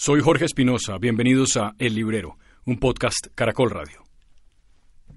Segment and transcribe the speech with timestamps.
[0.00, 4.04] Soy Jorge Espinosa, bienvenidos a El Librero, un podcast Caracol Radio.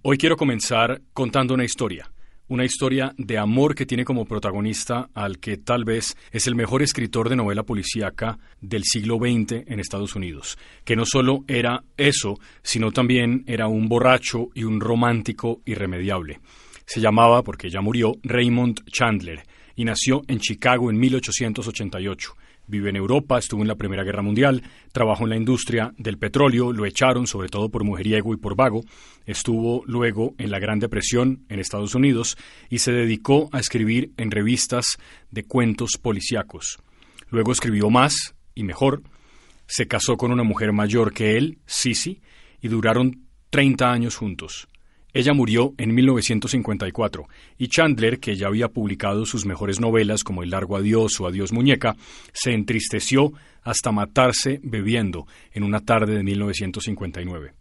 [0.01, 2.11] Hoy quiero comenzar contando una historia,
[2.47, 6.81] una historia de amor que tiene como protagonista al que tal vez es el mejor
[6.81, 12.39] escritor de novela policíaca del siglo XX en Estados Unidos, que no solo era eso,
[12.63, 16.39] sino también era un borracho y un romántico irremediable.
[16.87, 19.43] Se llamaba, porque ya murió, Raymond Chandler,
[19.75, 22.35] y nació en Chicago en 1888.
[22.71, 24.63] Vive en Europa, estuvo en la Primera Guerra Mundial,
[24.93, 28.85] trabajó en la industria del petróleo, lo echaron sobre todo por mujeriego y por vago,
[29.25, 32.37] estuvo luego en la Gran Depresión en Estados Unidos
[32.69, 34.97] y se dedicó a escribir en revistas
[35.31, 36.79] de cuentos policíacos.
[37.29, 39.03] Luego escribió más y mejor,
[39.67, 42.21] se casó con una mujer mayor que él, Sisi,
[42.61, 44.69] y duraron 30 años juntos.
[45.13, 50.51] Ella murió en 1954 y Chandler, que ya había publicado sus mejores novelas como El
[50.51, 51.95] largo adiós o Adiós muñeca,
[52.31, 57.53] se entristeció hasta matarse bebiendo en una tarde de 1959.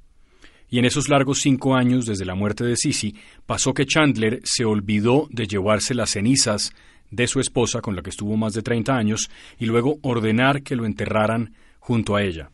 [0.70, 4.64] Y en esos largos cinco años desde la muerte de Sisi, pasó que Chandler se
[4.64, 6.72] olvidó de llevarse las cenizas
[7.10, 9.28] de su esposa, con la que estuvo más de 30 años,
[9.58, 12.50] y luego ordenar que lo enterraran junto a ella.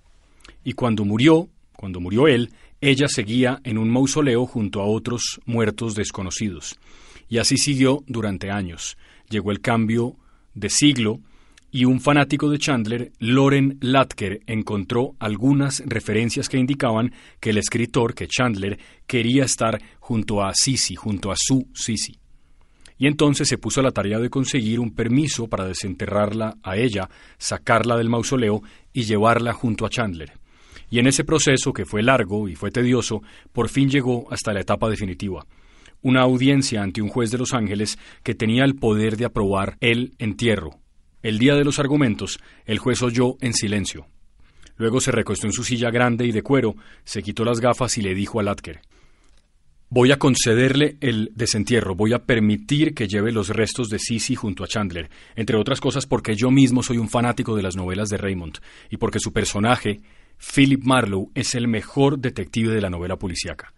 [0.65, 5.95] Y cuando murió, cuando murió él, ella seguía en un mausoleo junto a otros muertos
[5.95, 6.79] desconocidos.
[7.29, 8.97] Y así siguió durante años.
[9.29, 10.17] Llegó el cambio
[10.55, 11.21] de siglo
[11.71, 18.15] y un fanático de Chandler, Loren Latker, encontró algunas referencias que indicaban que el escritor,
[18.15, 22.19] que Chandler, quería estar junto a Sisi, junto a su Sisi.
[22.99, 27.11] Y entonces se puso a la tarea de conseguir un permiso para desenterrarla a ella,
[27.37, 30.33] sacarla del mausoleo y llevarla junto a Chandler
[30.91, 34.61] y en ese proceso, que fue largo y fue tedioso, por fin llegó hasta la
[34.61, 35.47] etapa definitiva.
[36.03, 40.15] Una audiencia ante un juez de Los Ángeles que tenía el poder de aprobar el
[40.19, 40.79] entierro.
[41.23, 44.07] El día de los argumentos, el juez oyó en silencio.
[44.77, 48.03] Luego se recostó en su silla grande y de cuero, se quitó las gafas y
[48.03, 48.81] le dijo a Latker
[49.89, 54.65] Voy a concederle el desentierro, voy a permitir que lleve los restos de Sisi junto
[54.65, 58.17] a Chandler, entre otras cosas porque yo mismo soy un fanático de las novelas de
[58.17, 58.59] Raymond
[58.91, 60.01] y porque su personaje
[60.39, 63.73] Philip Marlowe es el mejor detective de la novela policíaca.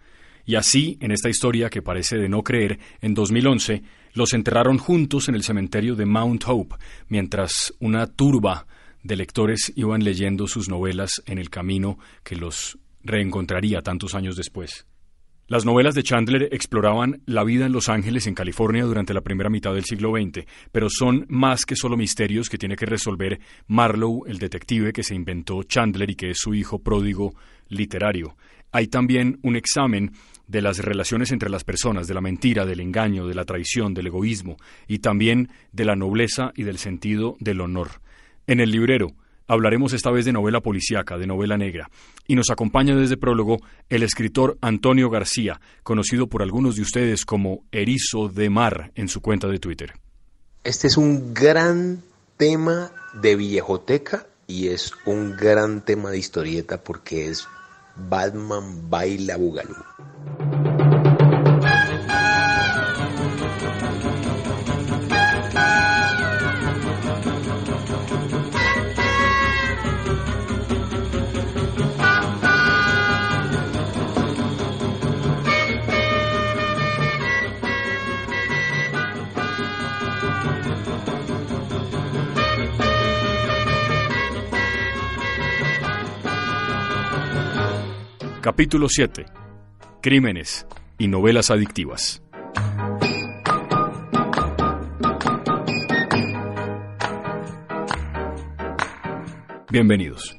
[0.45, 3.83] Y así, en esta historia que parece de no creer, en 2011
[4.15, 6.77] los enterraron juntos en el cementerio de Mount Hope,
[7.09, 8.67] mientras una turba
[9.03, 14.87] de lectores iban leyendo sus novelas en el camino que los reencontraría tantos años después.
[15.49, 19.49] Las novelas de Chandler exploraban la vida en Los Ángeles, en California, durante la primera
[19.49, 24.25] mitad del siglo XX, pero son más que solo misterios que tiene que resolver Marlowe,
[24.27, 27.35] el detective que se inventó Chandler y que es su hijo pródigo
[27.71, 28.37] literario.
[28.73, 30.13] Hay también un examen
[30.47, 34.09] de las relaciones entre las personas, de la mentira, del engaño, de la traición, del
[34.09, 38.03] egoísmo, y también de la nobleza y del sentido del honor.
[38.47, 39.15] En el librero,
[39.51, 41.91] Hablaremos esta vez de novela policíaca, de novela negra,
[42.27, 43.57] y nos acompaña desde prólogo
[43.89, 49.23] el escritor Antonio García, conocido por algunos de ustedes como Erizo de Mar en su
[49.23, 49.95] cuenta de Twitter.
[50.65, 52.03] Este es un gran
[52.37, 57.49] tema de viejoteca y es un gran tema de historieta porque es
[57.97, 60.78] Batman baila Bugalú.
[88.51, 89.27] Capítulo 7.
[90.01, 90.67] Crímenes
[90.97, 92.23] y novelas adictivas.
[99.71, 100.35] Bienvenidos.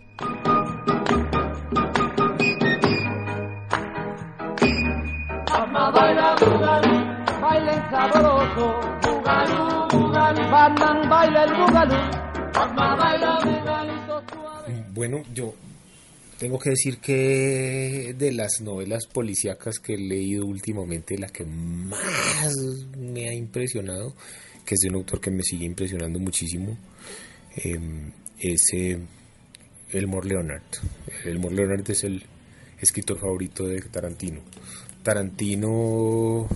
[14.95, 15.53] Bueno, yo
[16.39, 22.55] tengo que decir que de las novelas policíacas que he leído últimamente, la que más
[22.97, 24.15] me ha impresionado,
[24.65, 26.77] que es de un autor que me sigue impresionando muchísimo,
[27.57, 28.97] em, es eh,
[29.91, 30.63] Elmore Leonard.
[31.25, 32.23] Elmore Leonard es el
[32.79, 34.39] escritor favorito de Tarantino.
[35.03, 36.47] Tarantino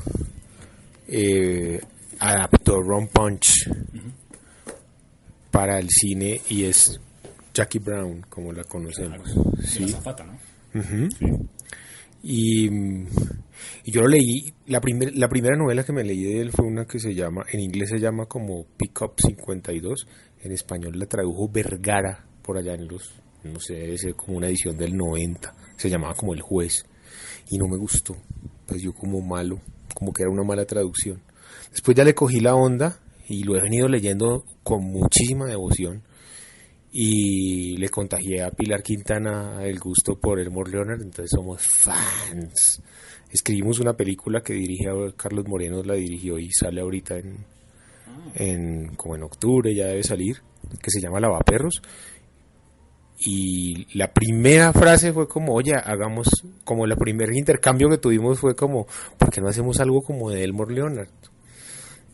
[1.10, 1.82] eh,
[2.20, 3.70] adaptó Ron Punch
[5.52, 7.00] para el cine y es
[7.54, 9.30] Jackie Brown, como la conocemos.
[9.64, 9.88] ¿sí?
[9.88, 10.38] Zapata, ¿no?
[12.24, 12.70] y,
[13.86, 14.82] yo lo leí, la,
[15.14, 17.90] la primera novela que me leí de él fue una que se llama, en inglés
[17.90, 20.08] se llama como Pick Up 52,
[20.42, 23.14] en español la tradujo Vergara por allá en los
[23.44, 26.86] no sé, debe ser como una edición del 90, se llamaba como El Juez,
[27.50, 28.16] y no me gustó,
[28.66, 29.60] pues yo como malo,
[29.94, 31.22] como que era una mala traducción.
[31.72, 36.04] Después ya le cogí la onda y lo he venido leyendo con muchísima devoción
[36.96, 42.84] y le contagié a Pilar Quintana el gusto por Elmore Leonard, entonces somos fans.
[43.32, 44.86] Escribimos una película que dirige
[45.18, 47.46] Carlos Moreno, la dirigió y sale ahorita en,
[48.36, 50.38] en como en octubre, ya debe salir,
[50.80, 51.82] que se llama Lavaperros.
[53.26, 56.28] Y la primera frase fue como, oye, hagamos,
[56.64, 58.86] como el primer intercambio que tuvimos fue como,
[59.18, 61.10] ¿por qué no hacemos algo como de Elmore Leonard?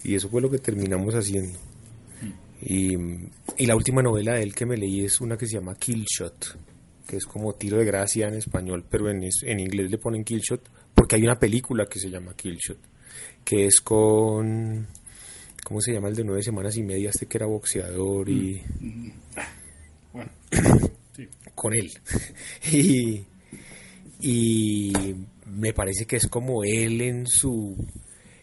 [0.06, 1.60] Y eso fue lo que terminamos haciendo.
[2.62, 2.96] Y,
[3.66, 6.58] la última novela de él que me leí es una que se llama Killshot,
[7.08, 10.62] que es como tiro de gracia en español, pero en, en inglés le ponen Killshot,
[10.94, 12.80] porque hay una película que se llama Killshot,
[13.44, 14.88] que es con...
[15.64, 17.10] ¿Cómo se llama el de nueve semanas y media?
[17.10, 18.62] Este que era boxeador y...
[20.14, 20.32] Bueno,
[21.56, 21.92] con él.
[22.72, 23.26] y,
[24.22, 24.94] y
[25.46, 27.76] me parece que es como él en su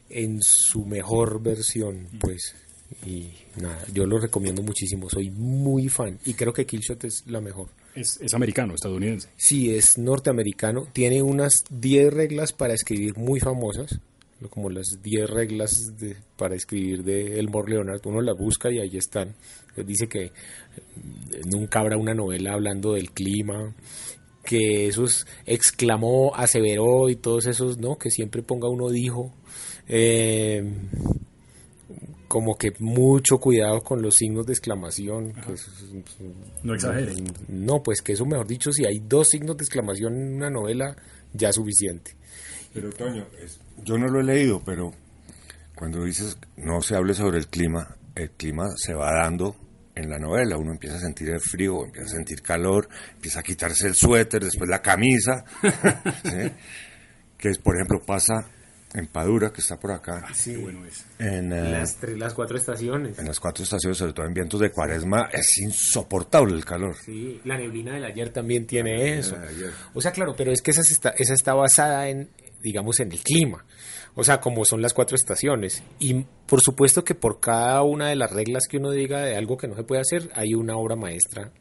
[0.08, 2.54] en su mejor versión, pues.
[3.04, 3.28] Y
[3.60, 7.68] nada, yo lo recomiendo muchísimo, soy muy fan y creo que Killshot es la mejor.
[7.94, 9.28] Es, es americano, estadounidense.
[9.36, 14.00] Sí, es norteamericano, tiene unas 10 reglas para escribir muy famosas,
[14.50, 18.96] como las 10 reglas de, para escribir de Elmore Leonard, uno las busca y ahí
[18.96, 19.34] están.
[19.76, 20.32] Dice que eh,
[21.44, 23.74] nunca habrá una novela hablando del clima,
[24.44, 27.98] que esos exclamó, aseveró y todos esos, ¿no?
[27.98, 29.32] Que siempre ponga uno dijo.
[29.88, 30.64] Eh,
[32.28, 35.32] como que mucho cuidado con los signos de exclamación.
[36.62, 37.14] no exagere.
[37.48, 40.96] No, pues que eso, mejor dicho, si hay dos signos de exclamación en una novela,
[41.32, 42.16] ya es suficiente.
[42.72, 43.26] Pero, Toño,
[43.84, 44.92] yo no lo he leído, pero
[45.74, 49.56] cuando dices no se hable sobre el clima, el clima se va dando
[49.94, 50.56] en la novela.
[50.56, 54.44] Uno empieza a sentir el frío, empieza a sentir calor, empieza a quitarse el suéter,
[54.44, 55.44] después la camisa.
[57.38, 58.48] Que, por ejemplo, pasa
[58.96, 60.24] en Padura, que está por acá.
[60.26, 61.04] Ah, sí, bueno es.
[61.18, 63.18] En eh, las, las, cuatro estaciones.
[63.18, 66.96] En las cuatro estaciones, sobre todo en vientos de cuaresma, es insoportable el calor.
[67.04, 69.36] Sí, la neblina del ayer también tiene eso.
[69.92, 72.30] O sea, claro, pero es que esa está, esa está basada en,
[72.62, 73.66] digamos, en el clima.
[74.14, 75.82] O sea, como son las cuatro estaciones.
[75.98, 79.58] Y por supuesto que por cada una de las reglas que uno diga de algo
[79.58, 81.52] que no se puede hacer, hay una obra maestra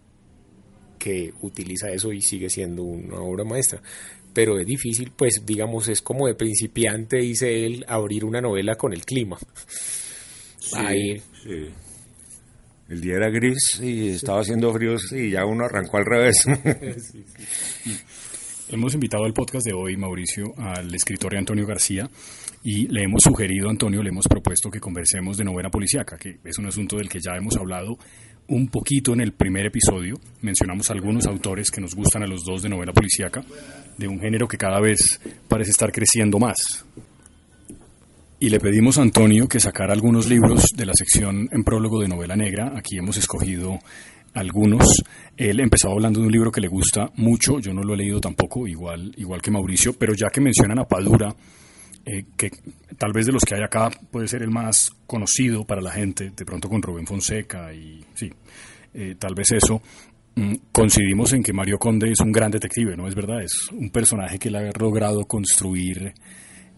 [0.98, 3.82] que utiliza eso y sigue siendo una obra maestra
[4.36, 8.92] pero es difícil, pues digamos, es como de principiante, dice él, abrir una novela con
[8.92, 9.38] el clima.
[10.60, 11.70] Sí, sí.
[12.90, 16.46] El día era gris y estaba haciendo frío y ya uno arrancó al revés.
[18.70, 22.10] Hemos invitado al podcast de hoy, Mauricio, al escritor Antonio García
[22.62, 26.58] y le hemos sugerido, Antonio, le hemos propuesto que conversemos de novela policíaca, que es
[26.58, 27.98] un asunto del que ya hemos hablado
[28.48, 30.20] un poquito en el primer episodio.
[30.42, 33.44] Mencionamos algunos autores que nos gustan a los dos de novela policíaca,
[33.98, 36.86] de un género que cada vez parece estar creciendo más.
[38.40, 42.08] Y le pedimos a Antonio que sacara algunos libros de la sección en prólogo de
[42.08, 42.74] novela negra.
[42.76, 43.80] Aquí hemos escogido
[44.34, 45.02] algunos.
[45.38, 48.20] Él empezó hablando de un libro que le gusta mucho, yo no lo he leído
[48.20, 51.34] tampoco, igual, igual que Mauricio, pero ya que mencionan a Padura,
[52.06, 52.52] eh, que
[52.98, 56.32] tal vez de los que hay acá puede ser el más conocido para la gente,
[56.36, 58.32] de pronto con Rubén Fonseca y sí,
[58.94, 59.82] eh, tal vez eso.
[60.36, 63.42] Mm, coincidimos en que Mario Conde es un gran detective, ¿no es verdad?
[63.42, 66.14] Es un personaje que él ha logrado construir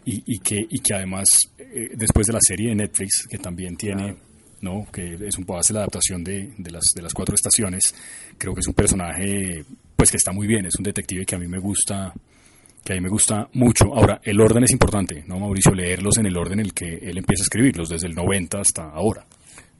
[0.09, 1.27] y, que, y que además,
[1.59, 4.15] eh, después de la serie de Netflix, que también tiene,
[4.61, 4.85] ¿no?
[4.89, 7.93] que es un poco hace la adaptación de, de, las, de las cuatro estaciones,
[8.37, 9.65] creo que es un personaje
[9.97, 12.13] pues que está muy bien, es un detective que a mí me gusta
[12.87, 13.93] que a mí me gusta mucho.
[13.93, 15.73] Ahora, el orden es importante, ¿no, Mauricio?
[15.73, 18.83] Leerlos en el orden en el que él empieza a escribirlos, desde el 90 hasta
[18.83, 19.25] ahora.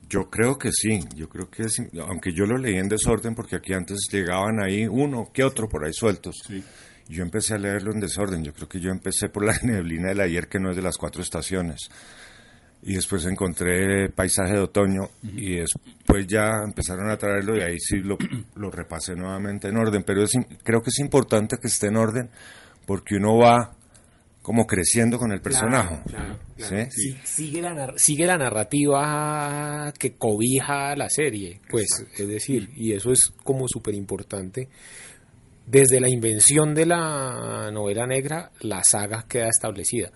[0.10, 3.56] Yo creo que sí, yo creo que es, aunque yo lo leí en desorden porque
[3.56, 6.36] aquí antes llegaban ahí uno que otro por ahí sueltos.
[7.08, 10.20] Yo empecé a leerlo en desorden, yo creo que yo empecé por la neblina del
[10.20, 11.88] ayer que no es de las cuatro estaciones.
[12.84, 18.00] Y después encontré Paisaje de Otoño y después ya empezaron a traerlo y ahí sí
[18.00, 18.18] lo,
[18.56, 20.04] lo repasé nuevamente en orden.
[20.04, 20.26] Pero
[20.62, 22.30] creo que es importante que esté en orden
[22.88, 23.78] porque uno va
[24.42, 26.00] como creciendo con el personaje.
[27.26, 31.86] sigue, la, sigue la narrativa que cobija la serie, pues,
[32.18, 34.70] es decir, y eso es como súper importante.
[35.66, 40.12] Desde la invención de la novela negra, la saga queda establecida.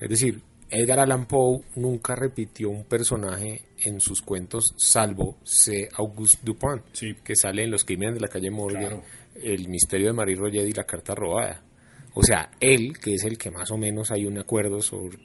[0.00, 5.88] Es decir, Edgar Allan Poe nunca repitió un personaje en sus cuentos, salvo C.
[5.94, 6.82] Auguste Dupin,
[7.24, 9.02] que sale en Los Crímenes de la calle Morgan,
[9.34, 11.71] El misterio de Marie Roget y La carta robada.
[12.14, 15.18] O sea, él, que es el que más o menos hay un acuerdo sobre,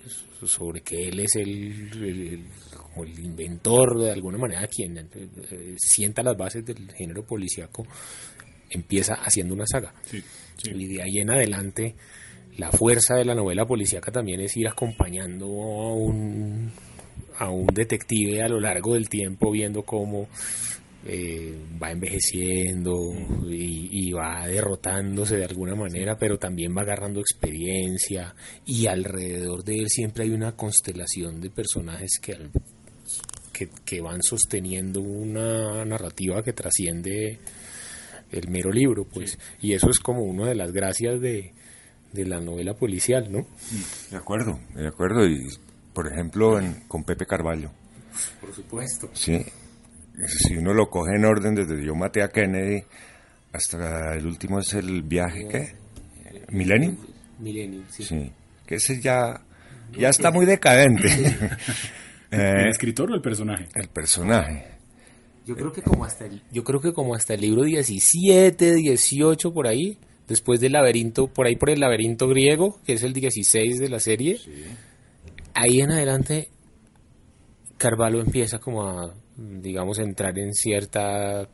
[0.46, 1.92] sobre que él es el,
[2.96, 7.86] el, inventor, de alguna manera, quien eh, sienta las bases del género policíaco,
[8.70, 9.94] empieza haciendo una saga.
[10.64, 11.96] Y de ahí en adelante,
[12.58, 16.72] la fuerza de la novela policíaca también es ir acompañando a un,
[17.38, 20.30] a un detective a lo largo del tiempo, viendo cómo
[21.10, 22.94] eh, va envejeciendo
[23.50, 28.36] y, va derrotándose de alguna manera, pero también va agarrando experiencia
[28.66, 32.50] y alrededor de él siempre hay una constelación de personajes que,
[33.86, 37.40] que, van sosteniendo una narrativa que trasciende
[38.32, 41.54] el mero libro, pues, y eso es como una de las gracias de,
[42.12, 43.48] de la novela policial, ¿no?
[44.12, 45.48] De acuerdo, de acuerdo, y
[45.94, 46.60] por ejemplo
[46.90, 47.72] con Pepe Carballo.
[48.42, 49.10] Por supuesto.
[49.14, 49.46] Sí,
[50.26, 52.84] si uno lo coge en orden desde yo maté a Kennedy
[53.54, 55.74] hasta el último es el viaje, ¿qué?
[56.50, 56.98] ¿Millennium?
[57.40, 58.04] Millennium, sí.
[58.04, 58.32] Sí,
[58.66, 59.42] que ese ya,
[59.98, 61.08] ya está muy decadente.
[62.32, 63.68] ¿El eh, escritor o el personaje?
[63.76, 64.66] El personaje.
[65.46, 69.54] Yo creo que como hasta el, yo creo que como hasta el libro 17, 18
[69.54, 69.98] por ahí,
[70.28, 74.00] después del laberinto, por ahí por el laberinto griego, que es el 16 de la
[74.00, 74.40] serie,
[75.54, 76.50] ahí en adelante
[77.78, 81.48] Carvalho empieza como a digamos, entrar en cierta,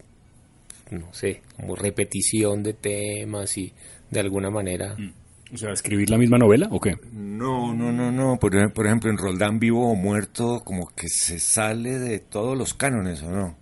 [0.91, 3.73] no sé, como repetición de temas y
[4.09, 4.95] de alguna manera...
[4.97, 5.13] Mm.
[5.53, 6.95] O sea, ¿escribir la misma novela o qué?
[7.11, 8.39] No, no, no, no.
[8.39, 13.21] Por, ejemplo, en Roldán Vivo o Muerto, como que se sale de todos los cánones,
[13.21, 13.55] ¿o no?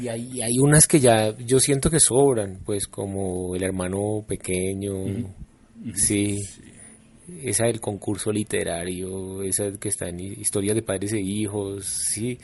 [0.00, 4.94] Y hay, hay unas que ya yo siento que sobran, pues como El hermano pequeño,
[5.94, 6.38] sí.
[7.42, 12.38] Esa del concurso literario, esa que está en historias de padres e hijos, sí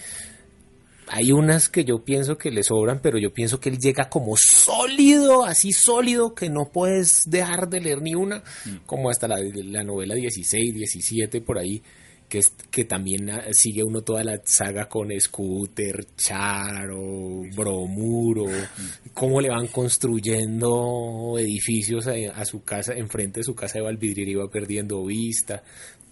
[1.09, 4.35] hay unas que yo pienso que le sobran, pero yo pienso que él llega como
[4.37, 8.87] sólido, así sólido, que no puedes dejar de leer ni una, mm.
[8.87, 11.83] como hasta la, la novela 16, 17, por ahí,
[12.29, 19.11] que, es, que también ah, sigue uno toda la saga con Scooter, Charo, Bromuro, mm.
[19.13, 24.49] cómo le van construyendo edificios a, su casa, enfrente de su casa de Valvidrera iba
[24.49, 25.63] perdiendo vista,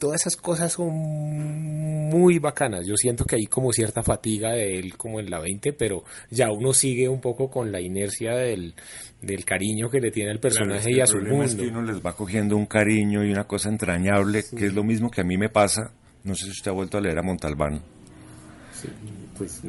[0.03, 2.85] todas esas cosas son muy bacanas.
[2.85, 6.51] Yo siento que hay como cierta fatiga de él como en la 20, pero ya
[6.51, 8.75] uno sigue un poco con la inercia del,
[9.45, 11.45] cariño que le tiene al personaje y a su mundo.
[11.45, 14.83] Es que uno les va cogiendo un cariño y una cosa entrañable, que es lo
[14.83, 15.93] mismo que a mí me pasa.
[16.25, 17.81] No sé si usted ha vuelto a leer a Montalbán.
[18.75, 18.89] Sí,
[19.39, 19.63] pues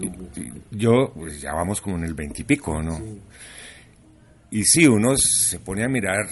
[0.71, 2.99] Yo, pues ya vamos como en el veintipico, ¿no?
[4.49, 6.25] Y sí, uno se pone a mirar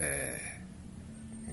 [0.00, 0.23] eh,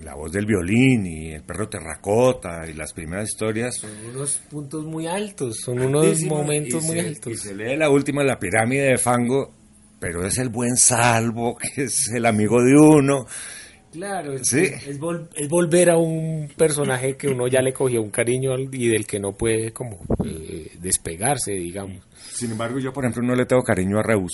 [0.03, 3.75] la voz del violín y el perro terracota y las primeras historias.
[3.75, 7.33] Son unos puntos muy altos, son unos momentos muy altos.
[7.33, 9.53] Y se lee la última, la pirámide de fango,
[9.99, 13.25] pero es el buen salvo, que es el amigo de uno.
[13.91, 18.87] Claro, es, es, volver a un personaje que uno ya le cogió un cariño y
[18.87, 22.01] del que no puede como eh, despegarse, digamos.
[22.31, 24.31] Sin embargo, yo por ejemplo no le tengo cariño a Reus.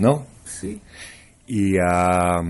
[0.00, 0.26] ¿No?
[0.44, 0.80] Sí.
[1.46, 2.40] Y a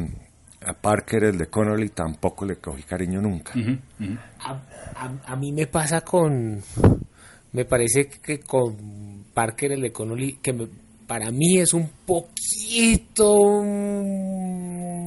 [0.67, 3.53] a Parker, el de Connolly, tampoco le cogí cariño nunca.
[5.27, 6.63] A, mí me pasa con,
[7.53, 10.69] me parece que con Parker, el de Connolly, que
[11.07, 13.35] para mí es un poquito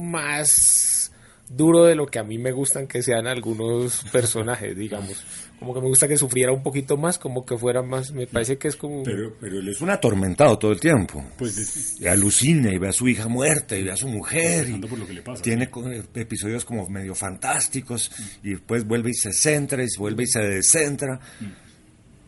[0.04, 1.12] más
[1.48, 5.24] duro de lo que a mí me gustan que sean algunos personajes, digamos
[5.58, 8.58] como que me gusta que sufriera un poquito más, como que fuera más, me parece
[8.58, 9.02] que es como...
[9.02, 11.24] Pero, pero él es un atormentado todo el tiempo.
[11.36, 14.68] Pues y alucina y ve a su hija muerta y ve a su mujer.
[14.68, 15.68] Y por lo que le pasa, tiene
[16.14, 18.10] episodios como medio fantásticos
[18.42, 21.18] y después vuelve y se centra y vuelve y se descentra.
[21.40, 21.68] Mm.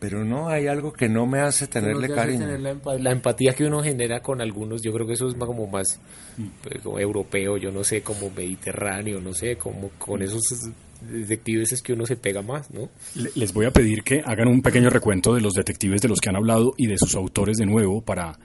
[0.01, 2.47] Pero no, hay algo que no me hace tenerle cariño.
[2.57, 5.99] la, empatía que uno genera con algunos, yo creo que eso es como más
[6.37, 6.47] mm.
[6.63, 10.41] pues, europeo, yo no sé, como mediterráneo, no sé, como con esos
[11.01, 12.89] detectives es que uno se pega más, ¿no?
[13.35, 16.29] Les voy a pedir que hagan un pequeño recuento de los detectives de los que
[16.29, 18.37] han hablado y de sus autores de nuevo para,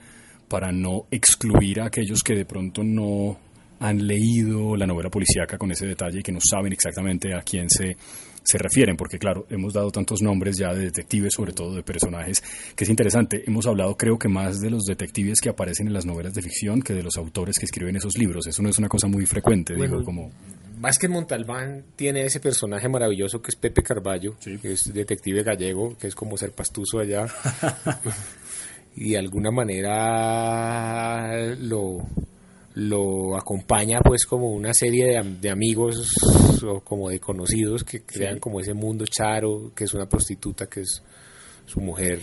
[0.47, 3.37] para no excluir a aquellos que de pronto no
[3.79, 7.69] han leído la novela policíaca con ese detalle y que no saben exactamente a quién
[7.69, 7.95] se,
[8.47, 12.41] se refieren, porque claro, hemos dado tantos nombres ya de detectives, sobre todo de personajes,
[12.75, 13.43] que es interesante.
[13.45, 16.81] Hemos hablado creo que más de los detectives que aparecen en las novelas de ficción
[16.81, 18.47] que de los autores que escriben esos libros.
[18.47, 20.31] Eso no es una cosa muy frecuente, digo, como...
[20.79, 26.07] Vázquez Montalbán tiene ese personaje maravilloso que es Pepe Carballo, que es detective gallego, que
[26.07, 27.25] es como ser pastuso allá.
[28.95, 32.05] y de alguna manera lo,
[32.75, 36.13] lo acompaña pues como una serie de, amigos
[36.63, 40.81] o como de conocidos que crean como ese mundo charo, que es una prostituta, que
[40.81, 41.01] es
[41.65, 42.21] su mujer,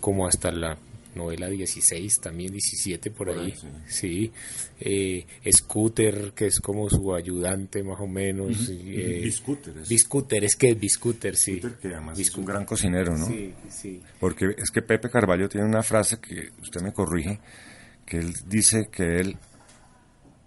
[0.00, 0.76] como hasta la
[1.18, 3.54] novela 16, también 17 por ahí,
[3.86, 4.32] sí.
[4.80, 8.68] Eh, Scooter, que es como su ayudante más o menos.
[8.68, 9.78] Uh Biscooter.
[9.78, 9.88] Es.
[9.88, 11.60] Biscooter, es que es Biscooter, sí.
[11.60, 13.26] que además es un gran cocinero, ¿no?
[13.26, 14.00] Sí, sí.
[14.18, 17.40] Porque es que Pepe Carballo tiene una frase que usted me corrige,
[18.06, 19.36] que él dice que él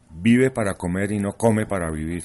[0.09, 2.23] vive para comer y no come para vivir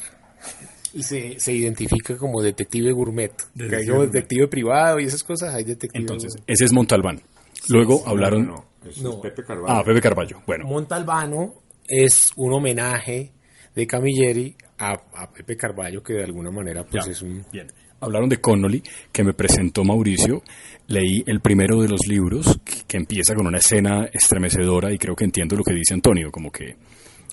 [0.97, 3.33] y se, se identifica como detective gourmet.
[3.55, 6.01] Detective, detective privado y esas cosas, hay detective.
[6.01, 7.21] Entonces, ese es Montalbán.
[7.69, 8.47] Luego hablaron.
[8.47, 8.65] No,
[9.03, 9.75] no, Pepe Carvalho.
[9.75, 10.43] Ah, Pepe Carballo.
[10.47, 10.67] Bueno.
[10.67, 11.55] Montalbano
[11.87, 13.33] es un homenaje
[13.75, 17.45] de Camilleri a, a Pepe Carballo, que de alguna manera pues es un.
[17.53, 17.67] Bien.
[17.99, 20.43] Hablaron de Connolly, que me presentó Mauricio.
[20.89, 25.25] Leí el primero de los libros, que empieza con una escena estremecedora y creo que
[25.25, 26.77] entiendo lo que dice Antonio, como que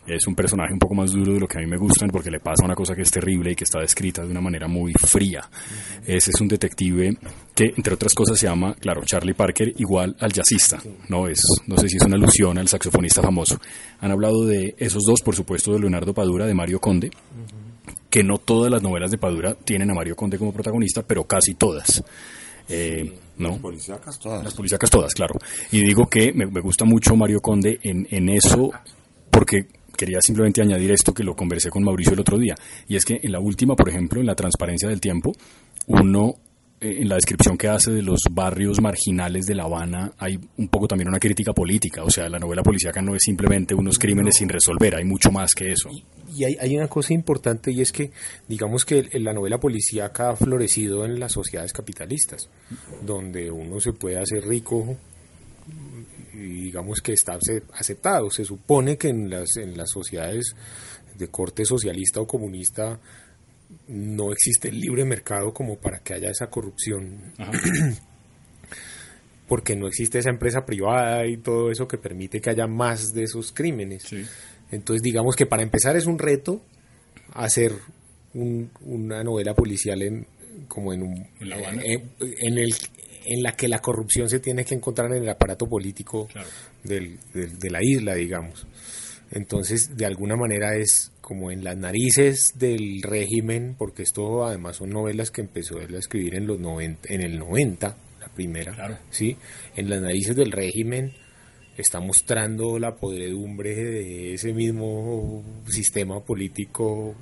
[0.06, 2.30] es un personaje un poco más duro de lo que a mí me gustan porque
[2.30, 4.94] le pasa una cosa que es terrible y que está descrita de una manera muy
[4.94, 5.50] fría.
[6.06, 7.18] Ese es un detective
[7.56, 10.82] que, entre otras cosas, se llama, claro, Charlie Parker igual al jazzista.
[11.08, 13.60] No, es, no sé si es una alusión al saxofonista famoso.
[14.02, 17.10] Han hablado de esos dos, por supuesto, de Leonardo Padura, de Mario Conde.
[18.10, 21.56] que no todas las novelas de Padura tienen a Mario Conde como protagonista, pero casi
[21.56, 22.04] todas.
[22.70, 23.50] Eh, ¿no?
[23.50, 24.44] Las policíacas todas.
[24.44, 25.36] Las policíacas todas, claro.
[25.72, 28.72] Y digo que me, me gusta mucho Mario Conde en, en eso
[29.32, 29.68] porque
[29.98, 32.56] quería simplemente añadir esto que lo conversé con Mauricio el otro día,
[32.88, 35.34] y es que en la última, por ejemplo, en la transparencia del tiempo,
[35.88, 36.36] uno
[36.84, 40.68] eh, en la descripción que hace de los barrios marginales de La Habana hay un
[40.68, 44.36] poco también una crítica política, o sea, la novela policíaca no es simplemente unos crímenes
[44.36, 45.90] sin resolver, hay mucho más que eso.
[46.36, 48.12] Y, hay, hay, una cosa importante y es que,
[48.50, 52.50] digamos que la novela policíaca ha florecido en las sociedades capitalistas,
[53.06, 54.98] donde uno se puede hacer rico
[56.34, 57.38] digamos que está
[57.74, 58.30] aceptado.
[58.32, 60.56] Se supone que en las, en las sociedades
[61.16, 63.00] de corte socialista o comunista
[63.88, 67.34] no existe el libre mercado como para que haya esa corrupción.
[69.48, 73.24] Porque no existe esa empresa privada y todo eso que permite que haya más de
[73.24, 74.04] esos crímenes.
[74.72, 76.62] Entonces, digamos que para empezar es un reto
[77.34, 77.74] hacer
[78.34, 80.26] una novela policial en
[80.68, 82.74] como en un en, en, el
[83.26, 86.28] en la que la corrupción se tiene que encontrar en el aparato político
[86.84, 88.66] del, de la isla, digamos.
[89.32, 94.90] Entonces, de alguna manera es como en las narices del régimen, porque esto además son
[94.90, 99.38] novelas que empezó a escribir en los 90, en el 90, la primera, ¿sí?
[99.76, 101.14] En las narices del régimen
[101.78, 107.16] está mostrando la podredumbre de ese mismo sistema político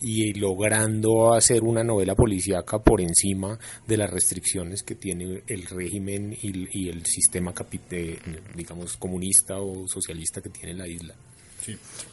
[0.00, 6.36] y logrando hacer una novela policíaca por encima de las restricciones que tiene el régimen
[6.40, 7.52] y, el sistema
[8.54, 11.14] digamos comunista o socialista que tiene la isla.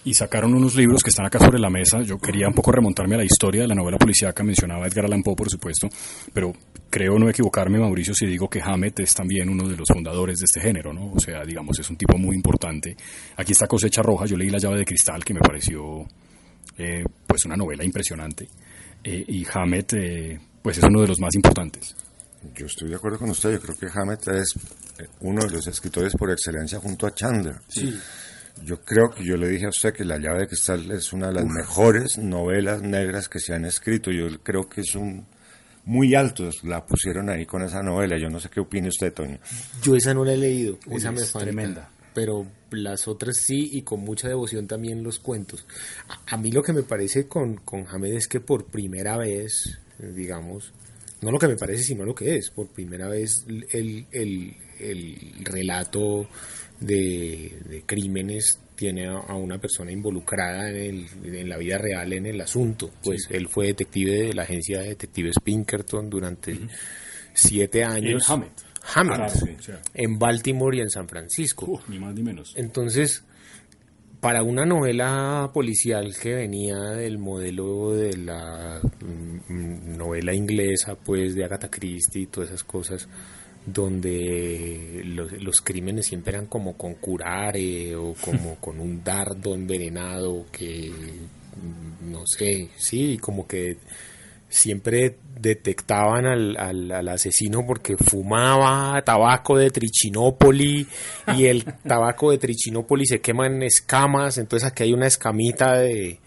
[0.03, 2.01] Y sacaron unos libros que están acá sobre la mesa.
[2.01, 4.43] Yo quería un poco remontarme a la historia de la novela policíaca.
[4.43, 5.89] Mencionaba Edgar Allan Poe, por supuesto,
[6.33, 6.53] pero
[6.89, 10.45] creo no equivocarme, Mauricio, si digo que Hammett es también uno de los fundadores de
[10.45, 11.11] este género, ¿no?
[11.11, 12.95] O sea, digamos, es un tipo muy importante.
[13.37, 14.25] Aquí está Cosecha Roja.
[14.25, 16.05] Yo leí La llave de cristal, que me pareció
[16.77, 18.47] eh, pues una novela impresionante.
[19.03, 21.95] Eh, y Hammett, eh, pues es uno de los más importantes.
[22.55, 24.53] Yo estoy de acuerdo con usted, yo creo que Hammett es
[25.21, 27.55] uno de los escritores por excelencia junto a Chandler.
[27.67, 27.97] Sí.
[28.63, 31.27] Yo creo que yo le dije a usted que La llave de cristal es una
[31.27, 34.11] de las mejores novelas negras que se han escrito.
[34.11, 35.25] Yo creo que es un
[35.85, 38.17] muy alto, la pusieron ahí con esa novela.
[38.17, 39.39] Yo no sé qué opine usted, Toño.
[39.81, 43.81] Yo esa no la he leído, esa me es tremenda pero las otras sí y
[43.81, 45.65] con mucha devoción también los cuentos.
[46.27, 50.73] A, mí lo que me parece con, con Hamed es que por primera vez, digamos,
[51.21, 55.33] no lo que me parece, sino lo que es, por primera vez el, el, el
[55.43, 56.27] relato
[56.79, 62.41] de, crímenes tiene a, una persona involucrada en, el, en la vida real en el
[62.41, 62.91] asunto.
[63.01, 66.59] Pues él fue detective de la agencia de detectives Pinkerton durante
[67.33, 68.27] siete años.
[68.95, 69.31] Hammett,
[69.93, 71.81] en Baltimore y en San Francisco.
[71.87, 72.53] ni más ni menos.
[72.55, 73.23] Entonces,
[74.23, 78.79] para una novela policial que venía del modelo de la
[79.49, 83.09] mm, novela inglesa, pues de Agatha Christie y todas esas cosas,
[83.65, 90.89] donde los, crímenes siempre eran como con curare o como con un dardo envenenado que,
[90.89, 93.77] mm, no sé, sí, como que
[94.53, 100.87] siempre detectaban al, al, asesino porque fumaba tabaco de Trichinópoli
[101.35, 106.19] y el tabaco de Trichinópoli se quema en escamas, entonces aquí hay una escamita de,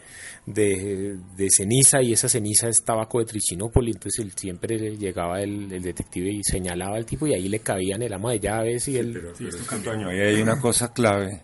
[0.44, 6.30] de, ceniza y esa ceniza es tabaco de Trichinópoli, entonces él, siempre llegaba el, detective
[6.30, 9.16] y señalaba al tipo y ahí le cabían el ama de llaves y el...
[10.08, 11.42] ahí hay una cosa clave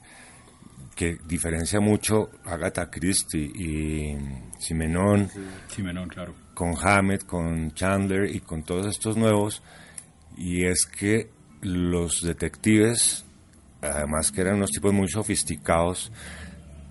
[0.96, 4.14] que diferencia mucho Agatha Christie y
[4.58, 5.30] Simenón.
[5.68, 9.62] Simenón, claro con Hammett, con Chandler y con todos estos nuevos,
[10.36, 13.24] y es que los detectives
[13.82, 16.12] además que eran unos tipos muy sofisticados,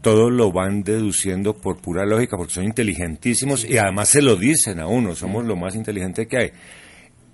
[0.01, 4.79] todo lo van deduciendo por pura lógica, porque son inteligentísimos y además se lo dicen
[4.79, 6.51] a uno, somos lo más inteligente que hay.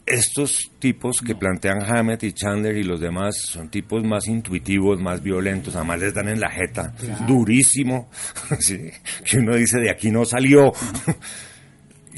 [0.05, 5.21] Estos tipos que plantean Hammett y Chandler y los demás son tipos más intuitivos, más
[5.21, 6.93] violentos, además les dan en la jeta,
[7.27, 8.09] durísimo,
[9.25, 10.71] que uno dice de aquí no salió.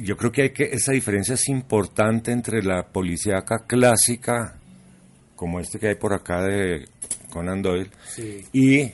[0.02, 4.56] Yo creo que, hay que esa diferencia es importante entre la policíaca clásica,
[5.36, 6.86] como este que hay por acá de
[7.30, 7.90] Conan Doyle,
[8.54, 8.92] y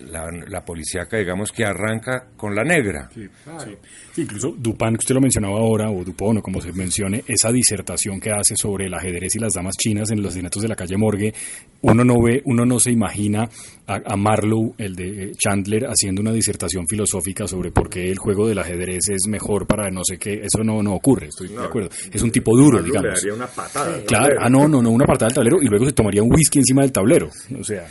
[0.00, 3.10] la, la policíaca, digamos, que arranca con la negra.
[3.12, 7.50] Sí, incluso Dupin, que usted lo mencionaba ahora, o Dupont, o como se mencione, esa
[7.50, 10.76] disertación que hace sobre el ajedrez y las damas chinas en los asesinatos de la
[10.76, 11.34] calle Morgue,
[11.82, 13.48] uno no ve, uno no se imagina
[13.88, 18.58] a, Marlowe, el de Chandler, haciendo una disertación filosófica sobre por qué el juego del
[18.58, 21.88] ajedrez es mejor para no sé qué, eso no, no ocurre, estoy de acuerdo.
[22.12, 23.08] Es un tipo duro, digamos.
[23.08, 24.04] Le daría una patada.
[24.04, 26.58] Claro, ah, no, no, no, una patada del tablero y luego se tomaría un whisky
[26.58, 27.30] encima del tablero.
[27.58, 27.88] O sea.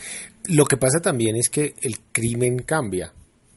[0.49, 3.11] Lo que pasa también es que el crimen cambia.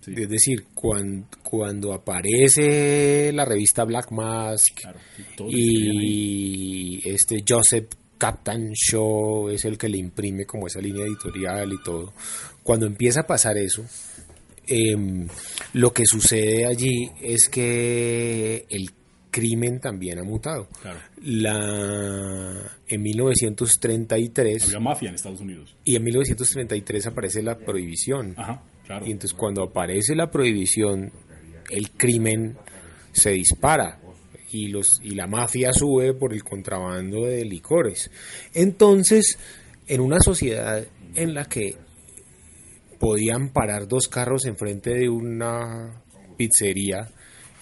[0.07, 4.81] Es decir, cuando, cuando aparece la revista Black Mask
[5.47, 11.83] y este Joseph Captain Show es el que le imprime como esa línea editorial y
[11.83, 12.13] todo,
[12.63, 13.83] cuando empieza a pasar eso,
[14.67, 15.27] em,
[15.73, 18.91] lo que sucede allí es que el
[19.31, 20.69] crimen también ha mutado.
[21.23, 24.65] La, en 1933...
[24.67, 25.75] Había mafia en Estados Unidos.
[25.85, 28.37] Y en 1933 aparece la prohibición.
[29.07, 31.11] Y entonces cuando aparece la prohibición,
[31.71, 32.59] el crimen
[33.13, 33.99] se dispara
[34.53, 38.11] y, los, y la mafia sube por el contrabando de licores.
[38.55, 39.39] Entonces,
[39.87, 40.85] en una sociedad
[41.15, 41.77] en la que
[42.99, 46.03] podían parar dos carros enfrente de una
[46.37, 47.09] pizzería,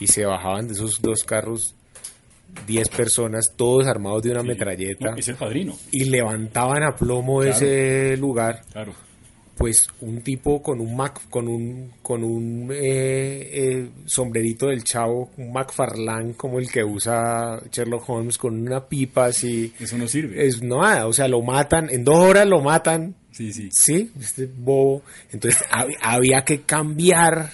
[0.01, 1.75] y se bajaban de esos dos carros
[2.67, 5.15] 10 personas, todos armados de una metralleta.
[5.17, 5.77] es el padrino.
[5.91, 8.63] Y levantaban a plomo ese lugar.
[8.73, 8.95] Claro.
[9.59, 15.31] Pues un tipo con un Mac, con un, con un eh, eh, sombrerito del chavo,
[15.37, 19.73] un McFarlane como el que usa Sherlock Holmes, con una pipa así.
[19.81, 20.47] Eso no sirve.
[20.47, 23.17] Es nada, o sea, lo matan, en dos horas lo matan.
[23.33, 23.69] Sí, sí.
[23.73, 25.03] Sí, este bobo.
[25.33, 25.61] Entonces
[26.01, 27.51] había que cambiar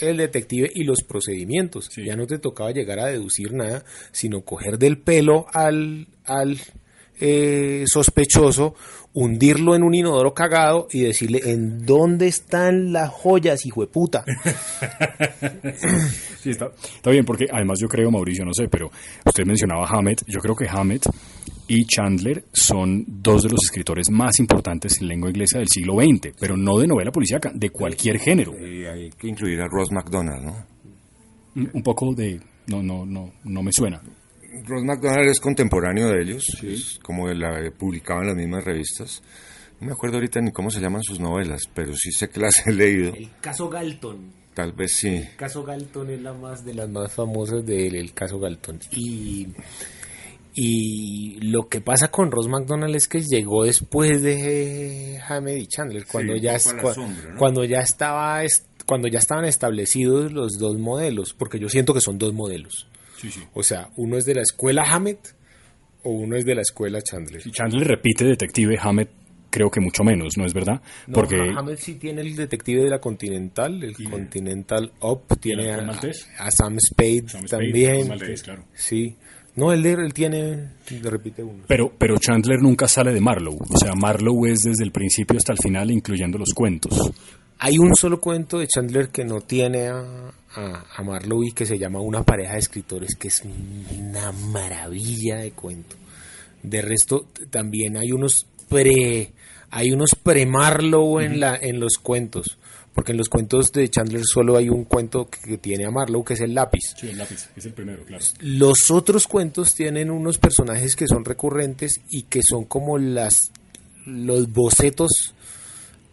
[0.00, 1.90] el detective y los procedimientos.
[1.96, 6.58] Ya no te tocaba llegar a deducir nada, sino coger del pelo al, al
[7.20, 8.74] eh, sospechoso,
[9.12, 14.24] hundirlo en un inodoro cagado y decirle en dónde están las joyas, hijo de puta.
[16.40, 18.90] sí, está, está bien, porque además yo creo, Mauricio, no sé, pero
[19.24, 21.06] usted mencionaba a Hammett, yo creo que Hammett
[21.68, 26.32] y Chandler son dos de los escritores más importantes en lengua inglesa del siglo XX,
[26.38, 28.54] pero no de novela policíaca, de cualquier género.
[28.58, 30.56] Y hay que incluir a Ross MacDonald, ¿no?
[31.54, 32.40] Un poco de...
[32.66, 34.00] No, no, no, no me suena.
[34.66, 39.22] Ross MacDonald es contemporáneo de ellos, como de la, publicaba en las mismas revistas.
[39.80, 42.66] No me acuerdo ahorita ni cómo se llaman sus novelas, pero sí sé que las
[42.66, 43.14] he leído.
[43.14, 44.32] El caso Galton.
[44.54, 45.16] Tal vez sí.
[45.16, 48.78] El caso Galton es la más de las más famosas de él, el caso Galton.
[48.92, 49.48] Y
[50.54, 56.04] y lo que pasa con Ross McDonald es que llegó después de Hamed y Chandler,
[56.06, 56.58] cuando ya
[57.38, 58.42] cuando ya estaba
[58.84, 62.88] cuando ya estaban establecidos los dos modelos, porque yo siento que son dos modelos.
[63.54, 65.34] O sea, uno es de la escuela Hammett
[66.02, 67.42] o uno es de la escuela Chandler.
[67.50, 69.10] Chandler repite detective, Hammett
[69.50, 70.80] creo que mucho menos, ¿no es verdad?
[71.06, 76.50] No, porque Hammett sí tiene el detective de la Continental, el Continental Up, tiene a,
[76.50, 78.08] Sam Spade, también.
[78.74, 79.16] Sí.
[79.56, 80.70] No, él, él tiene,
[81.02, 81.64] repite uno.
[81.66, 83.58] Pero, pero Chandler nunca sale de Marlowe.
[83.68, 87.12] O sea, Marlowe es desde el principio hasta el final, incluyendo los cuentos.
[87.60, 91.78] Hay un solo cuento de Chandler que no tiene a, a, Marlowe y que se
[91.78, 93.42] llama Una pareja de escritores, que es
[93.98, 95.96] una maravilla de cuento.
[96.62, 99.32] De resto, también hay unos pre,
[99.70, 102.58] hay unos pre-Marlowe en, la, en los cuentos
[102.94, 106.34] porque en los cuentos de Chandler solo hay un cuento que, tiene a Marlowe, que
[106.34, 106.94] es el lápiz.
[106.98, 108.22] Sí, el lápiz, es el primero, claro.
[108.40, 113.52] Los otros cuentos tienen unos personajes que son recurrentes y que son como las
[114.06, 115.34] los bocetos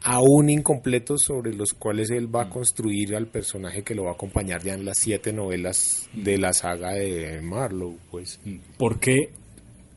[0.04, 4.14] aún incompletos sobre los cuales él va a construir al personaje que lo va a
[4.14, 8.40] acompañar ya en las siete novelas de la saga de Marlowe, pues.
[8.78, 9.32] ¿Por qué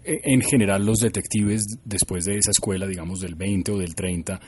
[0.05, 4.41] eh, en general los detectives después de esa escuela, digamos del 20 o del 30,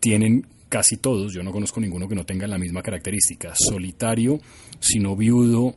[0.00, 4.38] tienen casi todos, yo no conozco ninguno que no tenga la misma característica, solitario,
[4.80, 5.76] sino viudo,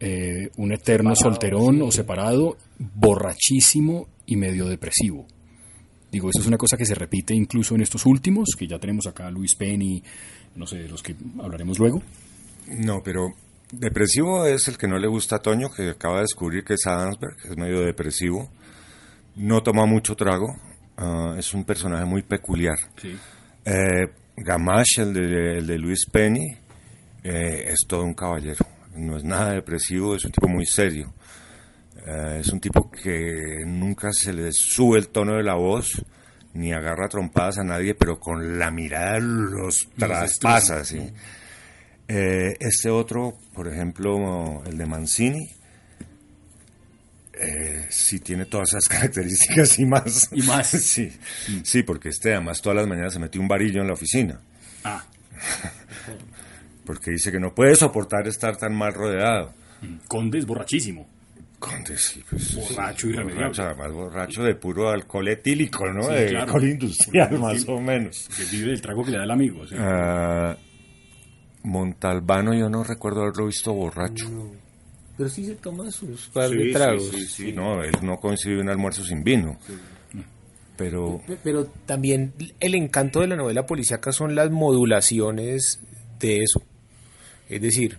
[0.00, 5.26] eh, un eterno solterón o separado, borrachísimo y medio depresivo.
[6.10, 9.06] Digo, eso es una cosa que se repite incluso en estos últimos, que ya tenemos
[9.06, 10.02] acá a Luis Penny,
[10.56, 12.02] no sé, de los que hablaremos luego.
[12.68, 13.34] No, pero
[13.72, 16.86] depresivo es el que no le gusta a Toño, que acaba de descubrir que es
[16.86, 18.50] Adamsberg, es medio depresivo.
[19.36, 20.48] No toma mucho trago,
[20.96, 22.78] ah, es un personaje muy peculiar.
[23.64, 26.56] Eh, Gamache, el de, el de Luis Penny,
[27.22, 28.64] eh, es todo un caballero.
[28.94, 31.12] No es nada depresivo, es un tipo muy serio.
[32.08, 36.02] Eh, es un tipo que nunca se le sube el tono de la voz,
[36.54, 40.86] ni agarra trompadas a nadie, pero con la mirada los traspasa.
[40.86, 41.00] ¿sí?
[42.08, 45.50] Eh, este otro, por ejemplo, el de Mancini,
[47.34, 50.30] eh, sí tiene todas esas características y más.
[50.32, 50.66] Y más.
[50.68, 51.12] sí,
[51.62, 54.40] sí, porque este además todas las mañanas se metió un varillo en la oficina.
[54.82, 55.04] Ah.
[56.86, 59.52] porque dice que no puede soportar estar tan mal rodeado.
[60.08, 61.17] Conde es borrachísimo.
[61.58, 66.06] Conde, sí, pues, Borracho y borracho, además borracho de puro alcohol etílico, ¿no?
[66.08, 68.28] de alcohol industrial, más o menos.
[68.36, 69.66] Que vive del trago que le da el amigo.
[69.66, 69.74] ¿sí?
[69.76, 70.56] Ah,
[71.64, 74.26] Montalbano yo no recuerdo haberlo visto borracho.
[75.16, 77.10] Pero sí se toma sus par Sí, de sí, tragos.
[77.10, 79.58] sí, sí, no, él no coincide un almuerzo sin vino.
[80.76, 85.80] Pero Pe- Pero también el encanto de la novela policíaca son las modulaciones
[86.20, 86.62] de eso.
[87.48, 87.98] Es decir,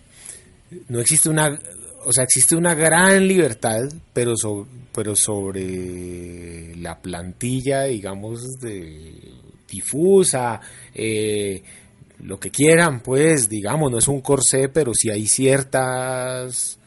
[0.87, 1.59] no existe una,
[2.05, 3.81] o sea, existe una gran libertad,
[4.13, 9.33] pero sobre, pero sobre la plantilla, digamos, de
[9.69, 10.59] difusa,
[10.93, 11.61] eh,
[12.23, 16.79] lo que quieran, pues, digamos, no es un corsé, pero sí hay ciertas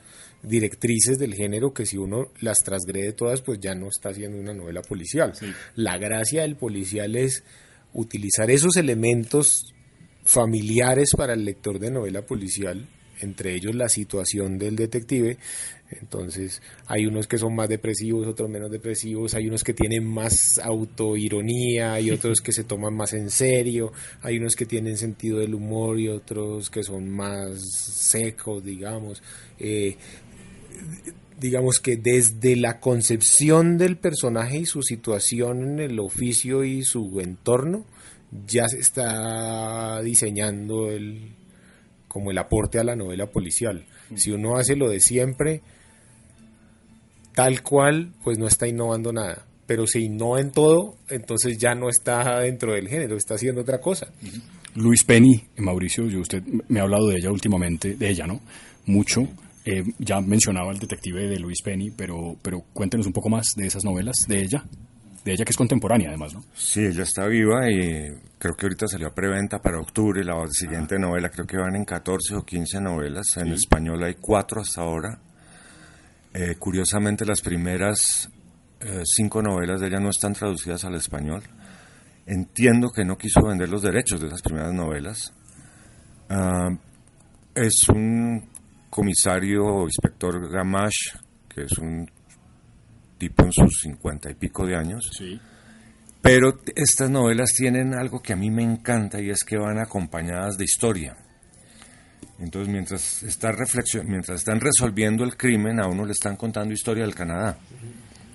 [0.42, 4.53] directrices del género que si uno las transgrede todas, pues ya no está haciendo una
[4.53, 5.33] novela policial.
[5.77, 7.44] La gracia del policial es
[7.94, 9.72] utilizar esos elementos
[10.25, 12.88] familiares para el lector de novela policial,
[13.22, 15.38] entre ellos la situación del detective.
[16.00, 20.58] Entonces, hay unos que son más depresivos, otros menos depresivos, hay unos que tienen más
[20.58, 25.54] autoironía, hay otros que se toman más en serio, hay unos que tienen sentido del
[25.54, 29.22] humor y otros que son más secos, digamos.
[29.58, 29.96] Eh,
[31.38, 37.20] digamos que desde la concepción del personaje y su situación en el oficio y su
[37.20, 37.85] entorno,
[38.46, 41.35] ya se está diseñando el
[42.12, 43.87] como el aporte a la novela policial.
[44.16, 45.62] Si uno hace lo de siempre,
[47.35, 49.46] tal cual, pues no está innovando nada.
[49.66, 53.81] Pero si innova en todo, entonces ya no está dentro del género, está haciendo otra
[53.81, 54.12] cosa.
[54.75, 58.42] Luis Penny, Mauricio, yo usted me ha hablado de ella últimamente, de ella, ¿no?
[58.85, 59.27] Mucho.
[59.64, 63.68] Eh, ya mencionaba el detective de Luis Penny, pero, pero cuéntenos un poco más de
[63.68, 64.66] esas novelas, de ella,
[65.24, 66.44] de ella que es contemporánea además, ¿no?
[66.54, 70.98] sí, ella está viva y creo que ahorita salió a preventa para octubre la siguiente
[70.98, 71.28] novela.
[71.28, 73.37] Creo que van en 14 o 15 novelas.
[73.37, 75.20] En español hay cuatro hasta ahora.
[76.35, 78.30] Eh, curiosamente, las primeras
[78.80, 81.42] eh, cinco novelas de ella no están traducidas al español.
[82.26, 85.32] Entiendo que no quiso vender los derechos de esas primeras novelas.
[86.28, 86.70] Ah,
[87.54, 88.48] es un
[88.90, 92.11] comisario, inspector Gamache, que es un
[93.22, 95.08] tipo en sus cincuenta y pico de años.
[95.16, 95.40] Sí.
[96.20, 100.56] Pero estas novelas tienen algo que a mí me encanta y es que van acompañadas
[100.56, 101.16] de historia.
[102.40, 107.04] Entonces, mientras, está reflexión, mientras están resolviendo el crimen, a uno le están contando historia
[107.04, 107.58] del Canadá.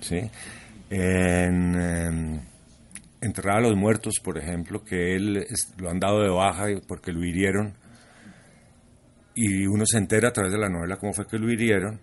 [0.00, 0.20] ¿sí?
[0.88, 2.40] En, em,
[3.20, 7.12] Enterrada a los Muertos, por ejemplo, que él es- lo han dado de baja porque
[7.12, 7.74] lo hirieron,
[9.34, 12.00] y uno se entera a través de la novela cómo fue que lo hirieron,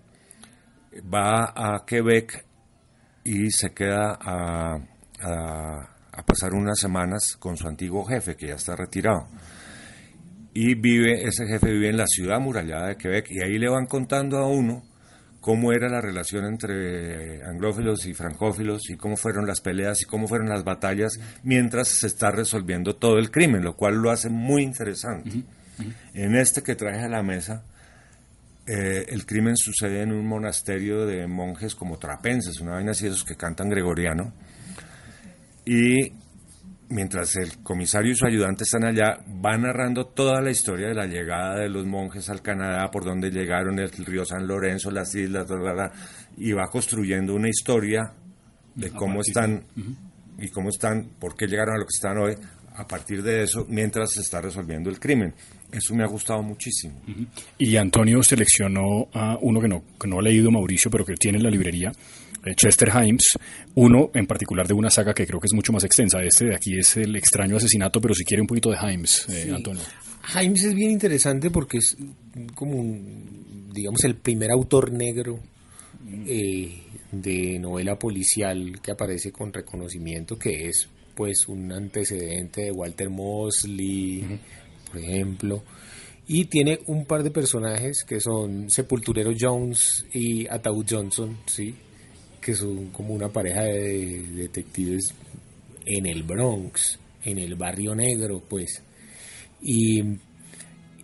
[1.13, 2.45] va a Quebec
[3.25, 4.77] y se queda a,
[5.21, 9.27] a- a pasar unas semanas con su antiguo jefe, que ya está retirado.
[10.53, 13.85] Y vive, ese jefe vive en la ciudad amurallada de Quebec, y ahí le van
[13.87, 14.85] contando a uno
[15.41, 20.27] cómo era la relación entre anglófilos y francófilos, y cómo fueron las peleas y cómo
[20.29, 21.11] fueron las batallas,
[21.43, 25.29] mientras se está resolviendo todo el crimen, lo cual lo hace muy interesante.
[26.13, 27.65] En este que traje a la mesa,
[28.67, 33.23] eh, el crimen sucede en un monasterio de monjes como trapenses, una vaina así, esos
[33.23, 34.33] que cantan gregoriano.
[35.65, 36.11] Y
[36.89, 41.05] mientras el comisario y su ayudante están allá, va narrando toda la historia de la
[41.05, 45.47] llegada de los monjes al Canadá, por dónde llegaron, el río San Lorenzo, las islas,
[45.47, 45.91] bla, bla, bla,
[46.37, 48.13] y va construyendo una historia
[48.73, 49.63] de cómo están
[50.37, 52.35] y cómo están, por qué llegaron a lo que están hoy,
[52.77, 55.33] a partir de eso, mientras se está resolviendo el crimen.
[55.75, 56.95] Eso me ha gustado muchísimo.
[57.57, 61.37] Y Antonio seleccionó a uno que no, que no ha leído Mauricio, pero que tiene
[61.37, 61.91] en la librería,
[62.45, 63.37] eh, Chester Himes,
[63.75, 66.21] uno en particular de una saga que creo que es mucho más extensa.
[66.23, 69.51] Este de aquí es el extraño asesinato, pero si quiere un poquito de Himes, eh,
[69.53, 69.81] Antonio.
[70.33, 71.97] Himes es bien interesante porque es
[72.53, 75.39] como, un, digamos, el primer autor negro
[76.27, 83.09] eh, de novela policial que aparece con reconocimiento, que es pues un antecedente de Walter
[83.09, 84.39] Mosley,
[84.97, 85.63] ejemplo.
[86.27, 91.75] Y tiene un par de personajes que son Sepulturero Jones y Ataúd Johnson, ¿sí?
[92.45, 95.15] que son como una pareja de detectives
[95.83, 98.83] en el Bronx, en el barrio negro, pues.
[99.63, 99.99] Y,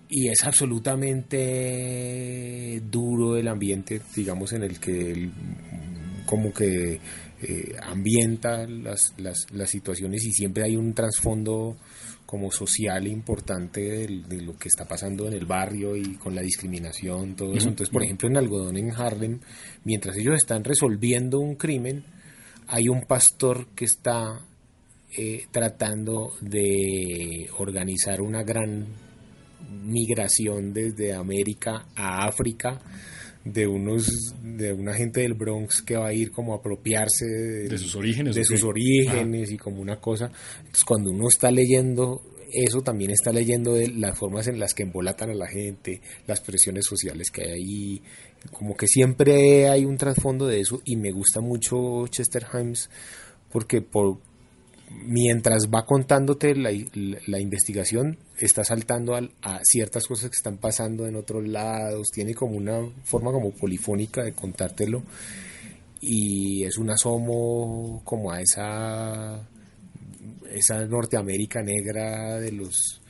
[0.08, 5.32] y es absolutamente duro el ambiente, digamos, en el que él
[6.28, 7.00] como que
[7.42, 11.76] eh, ambienta las, las situaciones y siempre hay un trasfondo
[12.32, 17.36] como social importante de, lo que está pasando en el barrio y con la discriminación,
[17.36, 17.68] todo eso.
[17.68, 19.42] Entonces, por ejemplo, en Algodón, en Harlem,
[19.84, 22.06] mientras ellos están resolviendo un crimen,
[22.68, 24.48] hay un pastor que está
[25.18, 28.88] eh, tratando de organizar una gran
[29.84, 32.80] migración desde América a África
[33.44, 37.78] de unos de una gente del Bronx que va a ir como a apropiarse de,
[37.78, 40.32] sus orígenes de sus orígenes y como una cosa.
[40.60, 42.22] Entonces cuando uno está leyendo
[42.54, 46.42] eso también está leyendo de las formas en las que embolatan a la gente, las
[46.42, 48.02] presiones sociales que hay ahí,
[48.52, 52.90] como que siempre hay un trasfondo de eso y me gusta mucho Chester Himes
[53.52, 54.18] porque por
[55.06, 56.72] mientras va contándote la,
[57.28, 62.58] la, investigación está saltando a, ciertas cosas que están pasando en otros lados, tiene como
[62.58, 65.04] una forma como polifónica de contártelo
[66.00, 69.48] y es un asomo como a esa
[70.52, 73.02] esa Norteamérica negra de los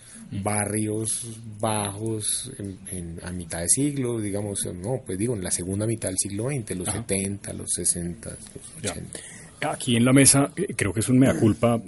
[0.43, 1.27] barrios
[1.59, 6.17] bajos en, a mitad de siglo, digamos, no, pues digo, en la segunda mitad del
[6.17, 9.19] siglo XX, los 70, los 60, los 80.
[9.61, 11.79] Aquí en la mesa eh, creo que es un mea culpa,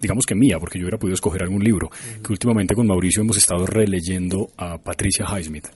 [0.00, 1.90] digamos que mía, porque yo hubiera podido escoger algún libro,
[2.22, 5.68] que últimamente con Mauricio hemos estado releyendo a Patricia Highsmith.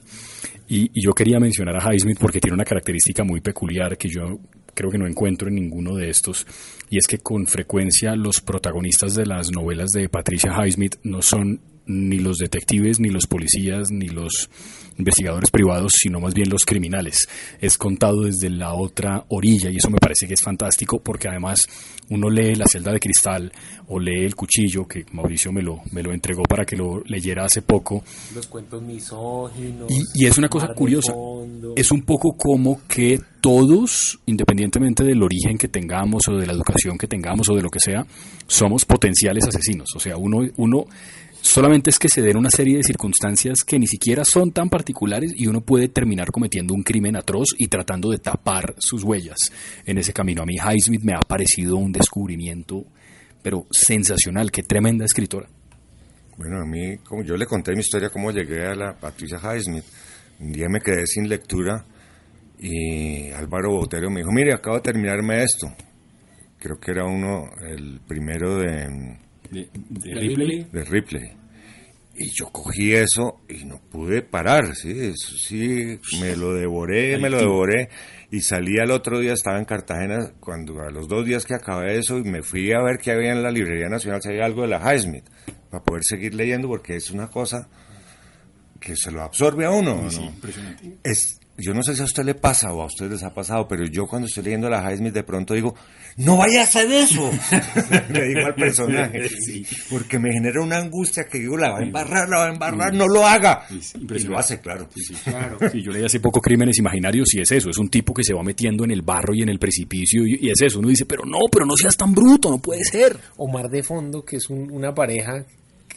[0.67, 4.39] Y, y, yo quería mencionar a Highsmith porque tiene una característica muy peculiar que yo
[4.73, 6.45] creo que no encuentro en ninguno de estos,
[6.89, 11.59] y es que con frecuencia los protagonistas de las novelas de Patricia Highsmith no son
[11.89, 14.49] ni los detectives, ni los policías, ni los
[14.99, 17.27] investigadores privados, sino más bien los criminales.
[17.59, 21.61] Es contado desde la otra orilla y eso me parece que es fantástico porque además
[22.09, 23.51] uno lee La celda de cristal
[23.87, 27.45] o lee El cuchillo, que Mauricio me lo, me lo entregó para que lo leyera
[27.45, 28.03] hace poco.
[28.35, 29.89] Los cuentos misóginos.
[29.89, 31.13] Y, y es una cosa curiosa.
[31.75, 36.97] Es un poco como que todos, independientemente del origen que tengamos o de la educación
[36.97, 38.05] que tengamos o de lo que sea,
[38.47, 39.89] somos potenciales asesinos.
[39.95, 40.85] O sea, uno, uno
[41.41, 45.33] Solamente es que se den una serie de circunstancias que ni siquiera son tan particulares
[45.35, 49.37] y uno puede terminar cometiendo un crimen atroz y tratando de tapar sus huellas
[49.85, 50.43] en ese camino.
[50.43, 52.85] A mí Highsmith me ha parecido un descubrimiento,
[53.41, 55.49] pero sensacional, qué tremenda escritora.
[56.37, 59.85] Bueno, a mí, como yo le conté mi historia, cómo llegué a la Patricia Highsmith.
[60.39, 61.85] Un día me quedé sin lectura
[62.59, 65.67] y Álvaro Botero me dijo, mire, acabo de terminarme esto.
[66.57, 69.17] Creo que era uno, el primero de
[69.51, 69.69] de,
[70.15, 70.67] Ripley.
[70.71, 71.31] De Ripley.
[72.15, 77.29] Y yo cogí eso y no pude parar, sí, eso sí, me lo devoré, me
[77.29, 77.89] lo devoré.
[78.29, 81.97] Y salí al otro día, estaba en Cartagena, cuando a los dos días que acabé
[81.97, 84.63] eso, y me fui a ver qué había en la Librería Nacional, si había algo
[84.63, 85.23] de la Highsmith,
[85.69, 87.69] para poder seguir leyendo, porque es una cosa
[88.79, 90.09] que se lo absorbe a uno.
[90.11, 90.97] Sí, impresionante.
[91.03, 93.67] Es, yo no sé si a usted le pasa o a ustedes les ha pasado,
[93.67, 95.75] pero yo cuando estoy leyendo la Highsmith de pronto digo,
[96.17, 97.31] no vaya a hacer eso.
[98.09, 99.29] Le digo al personaje.
[99.89, 102.93] Porque me genera una angustia que digo, la va a embarrar, la va a embarrar,
[102.93, 103.65] no lo haga.
[103.69, 104.89] y lo hace, claro.
[105.23, 105.57] claro.
[105.73, 108.43] yo leí hace poco Crímenes Imaginarios y es eso, es un tipo que se va
[108.43, 110.79] metiendo en el barro y en el precipicio y, es eso.
[110.79, 113.17] Uno dice, pero no, pero no seas tan bruto, no puede ser.
[113.37, 115.45] Omar de Fondo, que es una pareja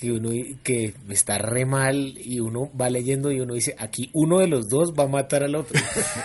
[0.02, 0.30] que uno
[0.64, 4.68] que está re mal y uno va leyendo y uno dice, aquí uno de los
[4.68, 5.80] dos va a matar al otro.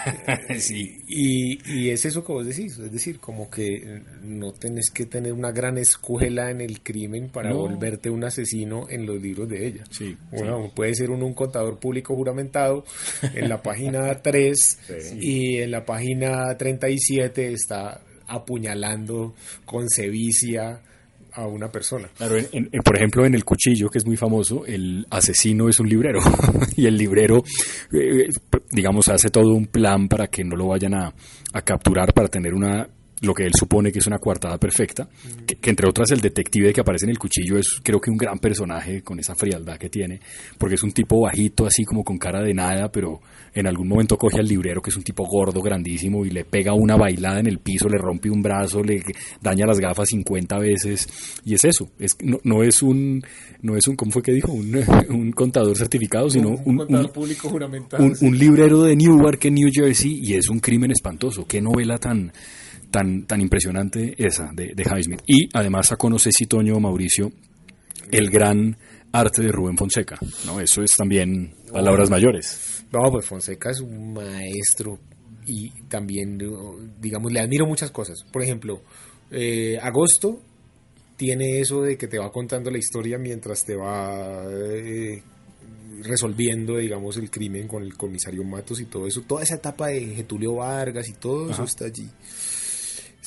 [0.58, 1.04] sí.
[1.08, 5.32] y, y, es eso que vos decís, es decir, como que no tenés que tener
[5.32, 9.84] una gran escuela en el crimen para volverte un asesino en los libros de ella.
[9.92, 12.84] Sí, bueno, puede ser un, un, contador público juramentado
[13.36, 14.80] en la página 3
[15.22, 19.36] y en la página 37 está apuñalando
[19.66, 20.82] con sevicia
[21.38, 22.10] a una persona.
[22.18, 22.36] Claro,
[22.84, 26.20] por ejemplo, en El Cuchillo, que es muy famoso, el asesino es un librero
[26.76, 27.44] y el librero,
[27.94, 28.30] eh,
[28.72, 31.14] digamos, hace todo un plan para que no lo vayan a,
[31.54, 32.90] a capturar, para tener una
[33.22, 35.08] lo que él supone que es una coartada perfecta,
[35.46, 38.38] que, entre otras el detective que aparece en el cuchillo es creo que un gran
[38.38, 40.20] personaje con esa frialdad que tiene,
[40.58, 43.20] porque es un tipo bajito así como con cara de nada, pero
[43.54, 46.74] en algún momento coge al librero que es un tipo gordo, grandísimo y le pega
[46.74, 49.04] una bailada en el piso, le rompe un brazo, le
[49.42, 53.24] daña las gafas 50 veces y es eso, es, no, es un,
[53.62, 54.52] no es un, ¿cómo fue que dijo?
[54.52, 57.50] Un, contador certificado, sino un, un, público
[58.22, 62.32] un librero de Newark en New Jersey y es un crimen espantoso, qué novela tan
[62.92, 65.18] tan, tan impresionante esa de, de.
[65.26, 67.32] Y además sacó, no sé si Toño Mauricio,
[68.12, 68.78] el gran
[69.12, 70.60] arte de Rubén Fonseca, ¿no?
[70.60, 72.86] Eso es también palabras mayores.
[72.92, 75.00] No, pues Fonseca es un maestro
[75.46, 76.38] y también,
[77.00, 78.24] digamos, le admiro muchas cosas.
[78.32, 78.82] Por ejemplo,
[79.32, 80.40] eh, Agosto
[81.16, 85.22] tiene eso de que te va contando la historia mientras te va eh,
[86.04, 89.22] resolviendo, digamos, el crimen con el comisario Matos y todo eso.
[89.22, 92.10] Toda esa etapa de Getulio Vargas y todo eso está allí.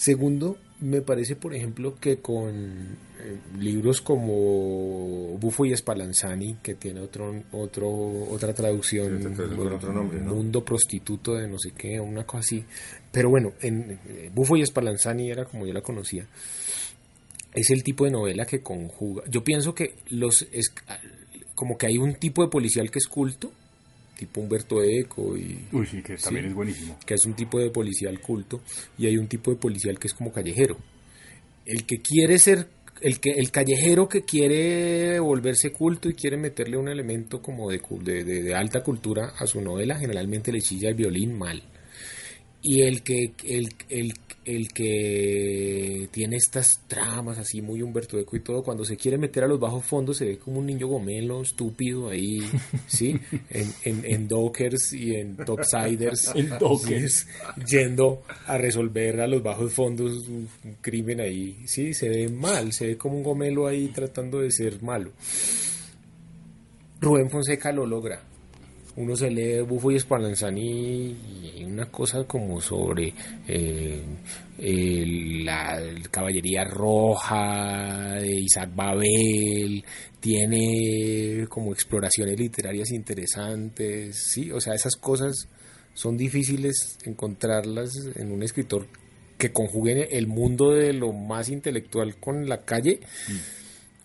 [0.01, 7.01] Segundo, me parece, por ejemplo, que con eh, libros como Bufo y Spallanzani, que tiene
[7.01, 7.91] otro, otro,
[8.31, 9.23] otra traducción,
[10.25, 12.65] Mundo Prostituto de no sé qué, una cosa así.
[13.13, 16.27] Pero bueno, en eh, Bufo y Spallanzani era como yo la conocía.
[17.53, 19.25] Es el tipo de novela que conjuga.
[19.29, 20.49] Yo pienso que los
[21.55, 23.53] como que hay un tipo de policial que es culto,
[24.21, 26.99] tipo Humberto Eco y Uy, sí, que también es buenísimo.
[27.07, 28.61] Que es un tipo de policial culto
[28.99, 30.77] y hay un tipo de policial que es como callejero.
[31.65, 32.69] El que quiere ser
[33.01, 37.81] el que el callejero que quiere volverse culto y quiere meterle un elemento como de,
[38.03, 41.63] de, de alta cultura a su novela, generalmente le chilla el violín mal.
[42.63, 44.13] Y el que el, el,
[44.45, 49.45] el que tiene estas tramas así muy Humberto Eco y todo, cuando se quiere meter
[49.45, 52.41] a los bajos fondos se ve como un niño gomelo, estúpido ahí,
[52.87, 53.19] ¿sí?
[53.49, 56.33] En, en, en Dockers y en Topsiders.
[56.35, 57.27] en Dockers.
[57.67, 60.49] Yendo a resolver a los bajos fondos un
[60.83, 61.95] crimen ahí, ¿sí?
[61.95, 65.13] Se ve mal, se ve como un gomelo ahí tratando de ser malo.
[67.01, 68.30] Rubén Fonseca lo logra
[68.97, 71.17] uno se lee Bufo y Spallanzani
[71.57, 73.13] y una cosa como sobre
[73.47, 74.03] eh,
[75.45, 75.81] la
[76.11, 79.85] caballería roja de Isaac Babel,
[80.19, 85.49] tiene como exploraciones literarias interesantes, sí, o sea, esas cosas
[85.95, 88.87] son difíciles encontrarlas en un escritor
[89.39, 93.01] que conjugue el mundo de lo más intelectual con la calle.
[93.29, 93.60] Mm.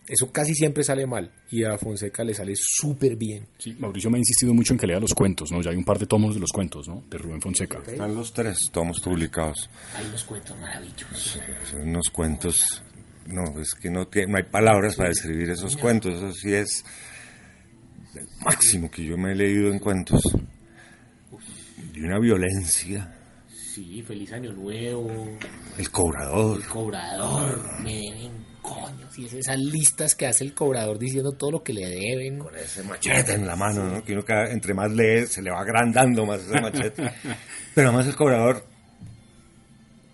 [0.08, 3.47] Eso casi siempre sale mal y a Fonseca le sale súper bien.
[3.58, 5.62] Sí, Mauricio me ha insistido mucho en que lea los cuentos, ¿no?
[5.62, 7.03] Ya hay un par de tomos de los cuentos, ¿no?
[7.10, 7.80] De Rubén Fonseca.
[7.88, 9.68] Están los tres tomos publicados.
[9.95, 11.39] Hay unos cuentos maravillosos.
[11.72, 12.84] son unos cuentos,
[13.26, 16.86] no, es que no, no hay palabras para describir esos cuentos, eso sí es
[18.14, 20.22] el máximo que yo me he leído en cuentos.
[21.93, 23.16] De una violencia.
[23.47, 25.10] Sí, feliz año nuevo.
[25.78, 26.58] El cobrador.
[26.58, 28.01] El cobrador, me
[28.66, 32.39] coño, si es esas listas que hace el cobrador diciendo todo lo que le deben.
[32.39, 34.03] Con ese machete en la mano, ¿no?
[34.03, 37.03] Que uno cada, entre más lee, se le va agrandando más ese machete.
[37.76, 38.66] Pero además el cobrador,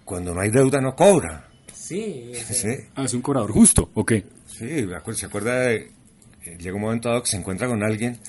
[0.05, 1.47] cuando no hay deuda, no cobra.
[1.73, 2.31] Sí.
[2.33, 2.69] ¿Sí?
[2.95, 4.23] Ah, es un cobrador justo, ¿o qué?
[4.47, 4.85] Sí,
[5.15, 5.91] se acuerda de...
[6.57, 8.19] Llega un momento dado que se encuentra con alguien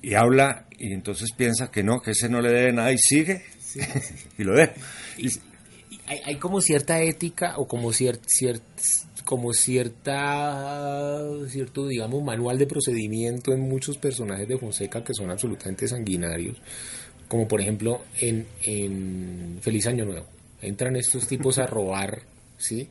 [0.00, 3.44] y habla y entonces piensa que no, que ese no le debe nada y sigue
[4.38, 4.72] y lo deja.
[5.18, 5.28] Y,
[6.08, 8.18] hay, hay, como cierta ética o como cier,
[9.24, 15.86] como cierta cierto digamos manual de procedimiento en muchos personajes de Fonseca que son absolutamente
[15.86, 16.56] sanguinarios.
[17.28, 20.26] Como por ejemplo en, en Feliz Año Nuevo.
[20.62, 22.22] Entran estos tipos a robar
[22.56, 22.88] sí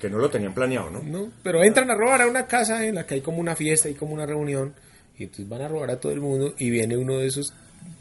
[0.00, 2.96] que no lo tenían planeado no no pero entran a robar a una casa en
[2.96, 4.74] la que hay como una fiesta y como una reunión
[5.18, 7.52] y entonces van a robar a todo el mundo y viene uno de esos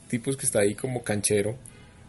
[0.08, 1.56] tipos que está ahí como canchero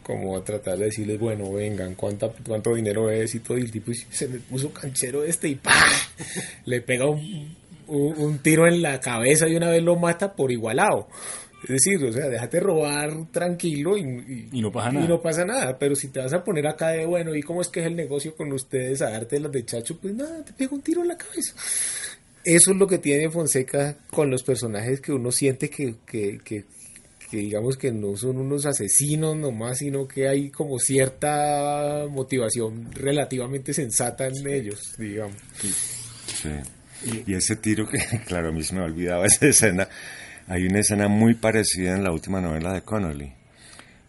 [0.05, 3.71] como a tratar de decirles, bueno, vengan, ¿cuánta, cuánto dinero es y todo, y el
[3.71, 5.73] tipo se me puso canchero este y ¡pah!
[6.65, 11.07] le pega un, tiro en la cabeza y una vez lo mata por igualado.
[11.63, 14.03] Es decir, o sea, déjate robar tranquilo y,
[14.61, 15.05] no pasa nada.
[15.05, 17.63] Y no pasa nada, pero si te vas a poner acá de, bueno, ¿y cómo
[17.63, 19.97] es que es el negocio con ustedes a darte las de chacho?
[19.99, 21.55] Pues nada, te pega un tiro en la cabeza.
[22.43, 26.65] Eso es lo que tiene Fonseca con los personajes que uno siente que, que, que,
[27.35, 33.73] que digamos que no son unos asesinos nomás, sino que hay como cierta motivación relativamente
[33.73, 35.35] sensata en ellos, digamos.
[36.41, 36.49] Sí.
[37.27, 39.89] Y, ese tiro que, claro, a mí se me olvidaba esa escena,
[40.47, 43.33] hay una escena muy parecida en la última novela de Connolly,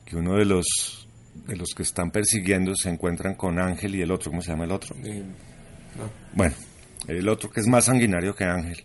[0.04, 1.08] que uno de los
[1.48, 4.64] de los que están persiguiendo se encuentran con Ángel y el otro, ¿cómo se llama
[4.64, 4.94] el otro?
[5.02, 5.22] Eh,
[6.32, 6.54] bueno,
[7.08, 8.84] el otro que es más sanguinario que Ángel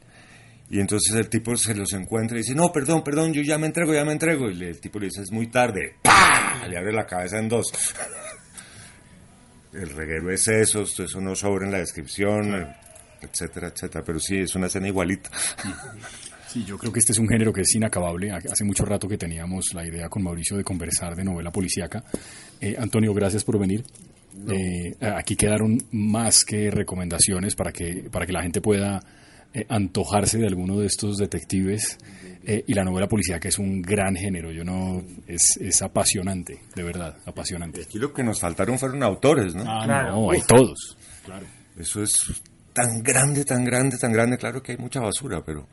[0.72, 3.68] y entonces el tipo se los encuentra y dice, no, perdón, perdón, yo ya me
[3.68, 4.50] entrego, ya me entrego.
[4.50, 5.98] Y el tipo le dice, es muy tarde.
[6.02, 6.66] ¡Pah!
[6.66, 7.68] Le abre la cabeza en dos.
[9.74, 12.74] el reguero es eso, eso no sobra en la descripción,
[13.22, 14.02] etcétera, etcétera.
[14.06, 15.30] Pero sí, es una escena igualita.
[16.48, 18.32] Sí, yo creo que este es un género que es inacabable.
[18.32, 22.02] Hace mucho rato que teníamos la idea con Mauricio de conversar de novela policíaca.
[22.62, 23.84] Eh, Antonio, gracias por venir.
[24.50, 29.02] Eh, aquí quedaron más que recomendaciones para que, para que la gente pueda
[29.54, 31.98] eh, antojarse de alguno de estos detectives
[32.46, 34.52] eh, y la novela policía que es un gran género.
[34.52, 37.82] Yo no es, es apasionante de verdad apasionante.
[37.84, 40.32] Aquí lo que nos faltaron fueron autores no ah, no.
[40.32, 40.98] Hay todos.
[41.26, 41.46] Claro.
[41.78, 42.42] Eso es
[42.72, 44.38] tan grande tan grande tan grande.
[44.38, 45.68] Claro que hay mucha basura pero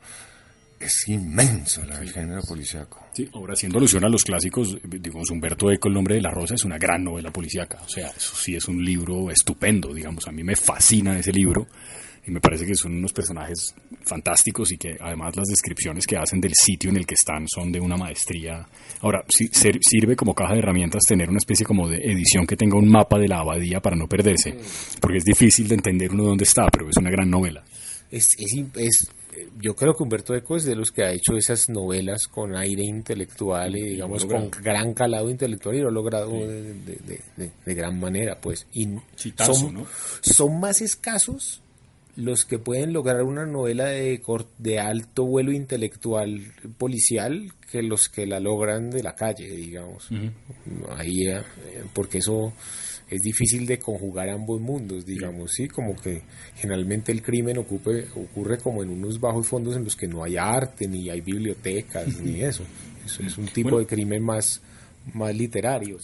[0.79, 3.07] es inmenso el género policíaco.
[3.13, 6.55] Sí, ahora haciendo alusión a los clásicos, digamos, Humberto Eco, El nombre de la rosa,
[6.55, 7.79] es una gran novela policíaca.
[7.85, 10.27] O sea, eso sí es un libro estupendo, digamos.
[10.27, 11.67] A mí me fascina ese libro
[12.25, 16.39] y me parece que son unos personajes fantásticos y que además las descripciones que hacen
[16.41, 18.67] del sitio en el que están son de una maestría.
[19.01, 22.77] Ahora, sí, sirve como caja de herramientas tener una especie como de edición que tenga
[22.77, 24.55] un mapa de la abadía para no perderse,
[25.01, 27.63] porque es difícil de entender uno dónde está, pero es una gran novela.
[28.11, 29.09] Es, es, es
[29.59, 32.83] yo creo que Humberto Eco es de los que ha hecho esas novelas con aire
[32.83, 38.67] intelectual y digamos con gran calado intelectual y lo ha logrado de, gran manera pues.
[38.73, 38.87] Y
[39.37, 39.85] son,
[40.21, 41.61] son más escasos
[42.19, 44.21] los que pueden lograr una novela de,
[44.57, 46.41] de alto vuelo intelectual
[46.77, 50.09] policial que los que la logran de la calle digamos
[50.97, 51.41] ahí eh,
[51.93, 52.53] porque eso
[53.09, 56.21] es difícil de conjugar ambos mundos, digamos, sí, como que
[56.55, 60.37] generalmente el crimen ocupe, ocurre como en unos bajos fondos en los que no hay
[60.37, 62.63] arte, ni hay bibliotecas, ni eso.
[63.03, 63.23] eso.
[63.23, 64.61] Es un tipo de crimen más,
[65.13, 65.97] más literario.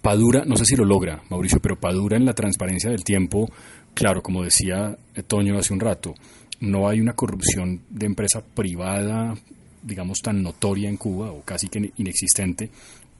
[0.00, 3.50] Padura, no sé si lo logra, Mauricio, pero Padura en la transparencia del tiempo,
[3.94, 6.14] claro, como decía Toño hace un rato,
[6.60, 9.34] no hay una corrupción de empresa privada,
[9.82, 12.70] digamos, tan notoria en Cuba, o casi que inexistente,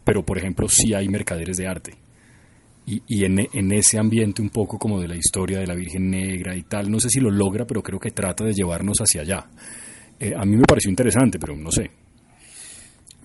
[0.04, 2.04] pero por ejemplo sí hay mercaderes de arte
[2.86, 6.64] y, en, ese ambiente un poco como de la historia de la Virgen Negra y
[6.64, 9.46] tal, no sé si lo logra, pero creo que trata de llevarnos hacia allá.
[10.20, 11.90] Eh, a mí me pareció interesante, pero no sé.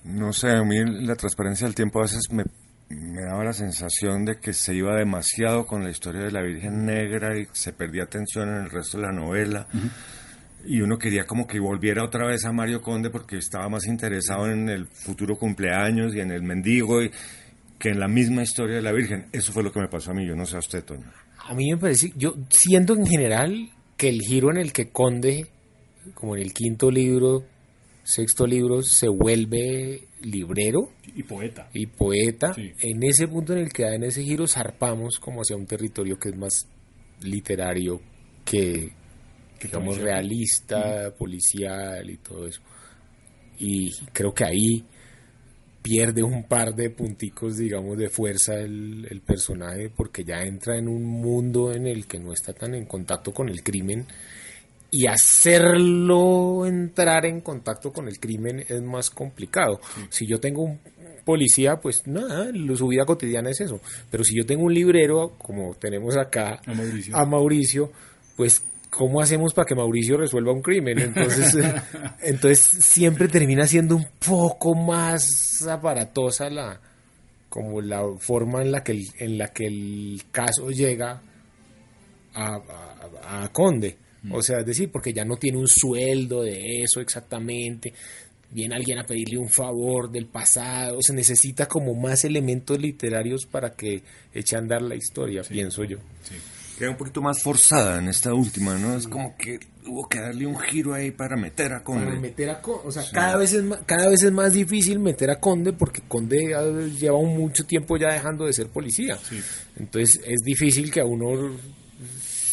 [0.06, 2.44] No sé, a mí la transparencia del tiempo a veces me,
[2.90, 6.86] me daba la sensación de que se iba demasiado con la historia de la Virgen
[6.86, 9.68] Negra y se perdía atención en el resto de la novela.
[10.66, 14.52] Y uno quería como que volviera otra vez a Mario Conde porque estaba más interesado
[14.52, 17.12] en el futuro cumpleaños y en el mendigo y,
[17.80, 19.28] que en la misma historia de la Virgen.
[19.32, 21.06] Eso fue lo que me pasó a mí, yo no sé a usted, Toño.
[21.48, 25.48] A mí me parece, yo siento en general que el giro en el que Conde,
[26.14, 27.46] como en el quinto libro,
[28.04, 30.92] sexto libro, se vuelve librero.
[31.16, 31.70] Y poeta.
[31.74, 32.54] Y poeta.
[32.58, 36.30] En ese punto en el que en ese giro zarpamos como hacia un territorio que
[36.30, 36.68] es más
[37.22, 38.02] literario
[38.46, 38.92] que,
[39.62, 42.62] digamos, realista, policial y todo eso.
[43.60, 44.86] Y creo que ahí
[45.82, 51.04] pierde un par de punticos, digamos, de fuerza el, personaje porque ya entra en un
[51.04, 54.08] mundo en el que no está tan en contacto con el crimen
[54.92, 59.80] y hacerlo entrar en contacto con el crimen es más complicado.
[60.10, 60.80] Si yo tengo un
[61.26, 63.80] policía, pues nada, su vida cotidiana es eso.
[64.10, 66.60] Pero si yo tengo un librero, como tenemos acá
[67.14, 67.92] a Mauricio
[68.36, 70.98] pues ¿cómo hacemos para que Mauricio resuelva un crimen?
[71.00, 71.58] Entonces,
[72.22, 76.80] entonces siempre termina siendo un poco más aparatosa la
[77.50, 81.22] como la forma en la que el, en la que el caso llega
[82.34, 83.98] a, Conde.
[84.24, 84.34] Mm.
[84.34, 87.94] O sea, es decir, porque ya no tiene un sueldo de eso exactamente.
[88.52, 90.98] Viene alguien a pedirle un favor del pasado.
[91.02, 94.02] Se necesita como más elementos literarios para que
[94.34, 95.98] eche a andar la historia, pienso yo.
[96.24, 96.36] Sí
[96.80, 98.96] queda un poquito más forzada en esta última, ¿no?
[98.96, 102.06] Es como que hubo que darle un giro ahí para meter a Conde.
[102.06, 104.98] Para meter a Conde, o sea, cada, vez es más, cada vez es más difícil
[104.98, 106.56] meter a Conde porque Conde
[106.98, 109.20] lleva mucho tiempo ya dejando de ser policía.
[109.78, 111.52] Entonces es difícil que a uno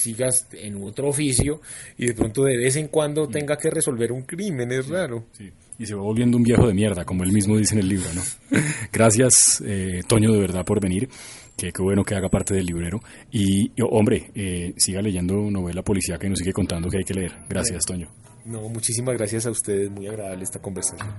[0.06, 1.60] sigas en otro oficio
[1.98, 3.30] y de pronto de vez en cuando mm.
[3.30, 5.24] tenga que resolver un crimen, es raro.
[5.32, 5.50] Sí.
[5.78, 8.06] Y se va volviendo un viejo de mierda, como él mismo dice en el libro,
[8.14, 8.22] ¿no?
[8.92, 11.08] Gracias, eh, Toño, de verdad, por venir
[11.56, 13.00] que qué bueno que haga parte del librero.
[13.32, 17.32] Y, hombre, eh, siga leyendo novela policía que nos sigue contando que hay que leer.
[17.48, 18.08] Gracias, Toño.
[18.44, 19.90] No, muchísimas gracias a ustedes.
[19.90, 21.10] Muy agradable esta conversación.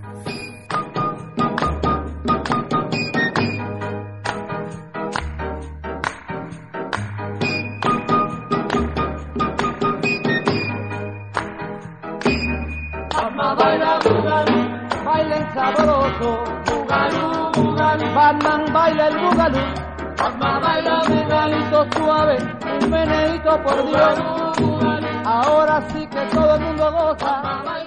[16.18, 16.86] Sabroso,
[18.16, 19.60] Batman baila el bugalú.
[20.18, 22.38] Asma baila meneito suave,
[22.82, 24.20] un meneito por Dios.
[25.26, 27.87] Ahora sí que todo el mundo goza.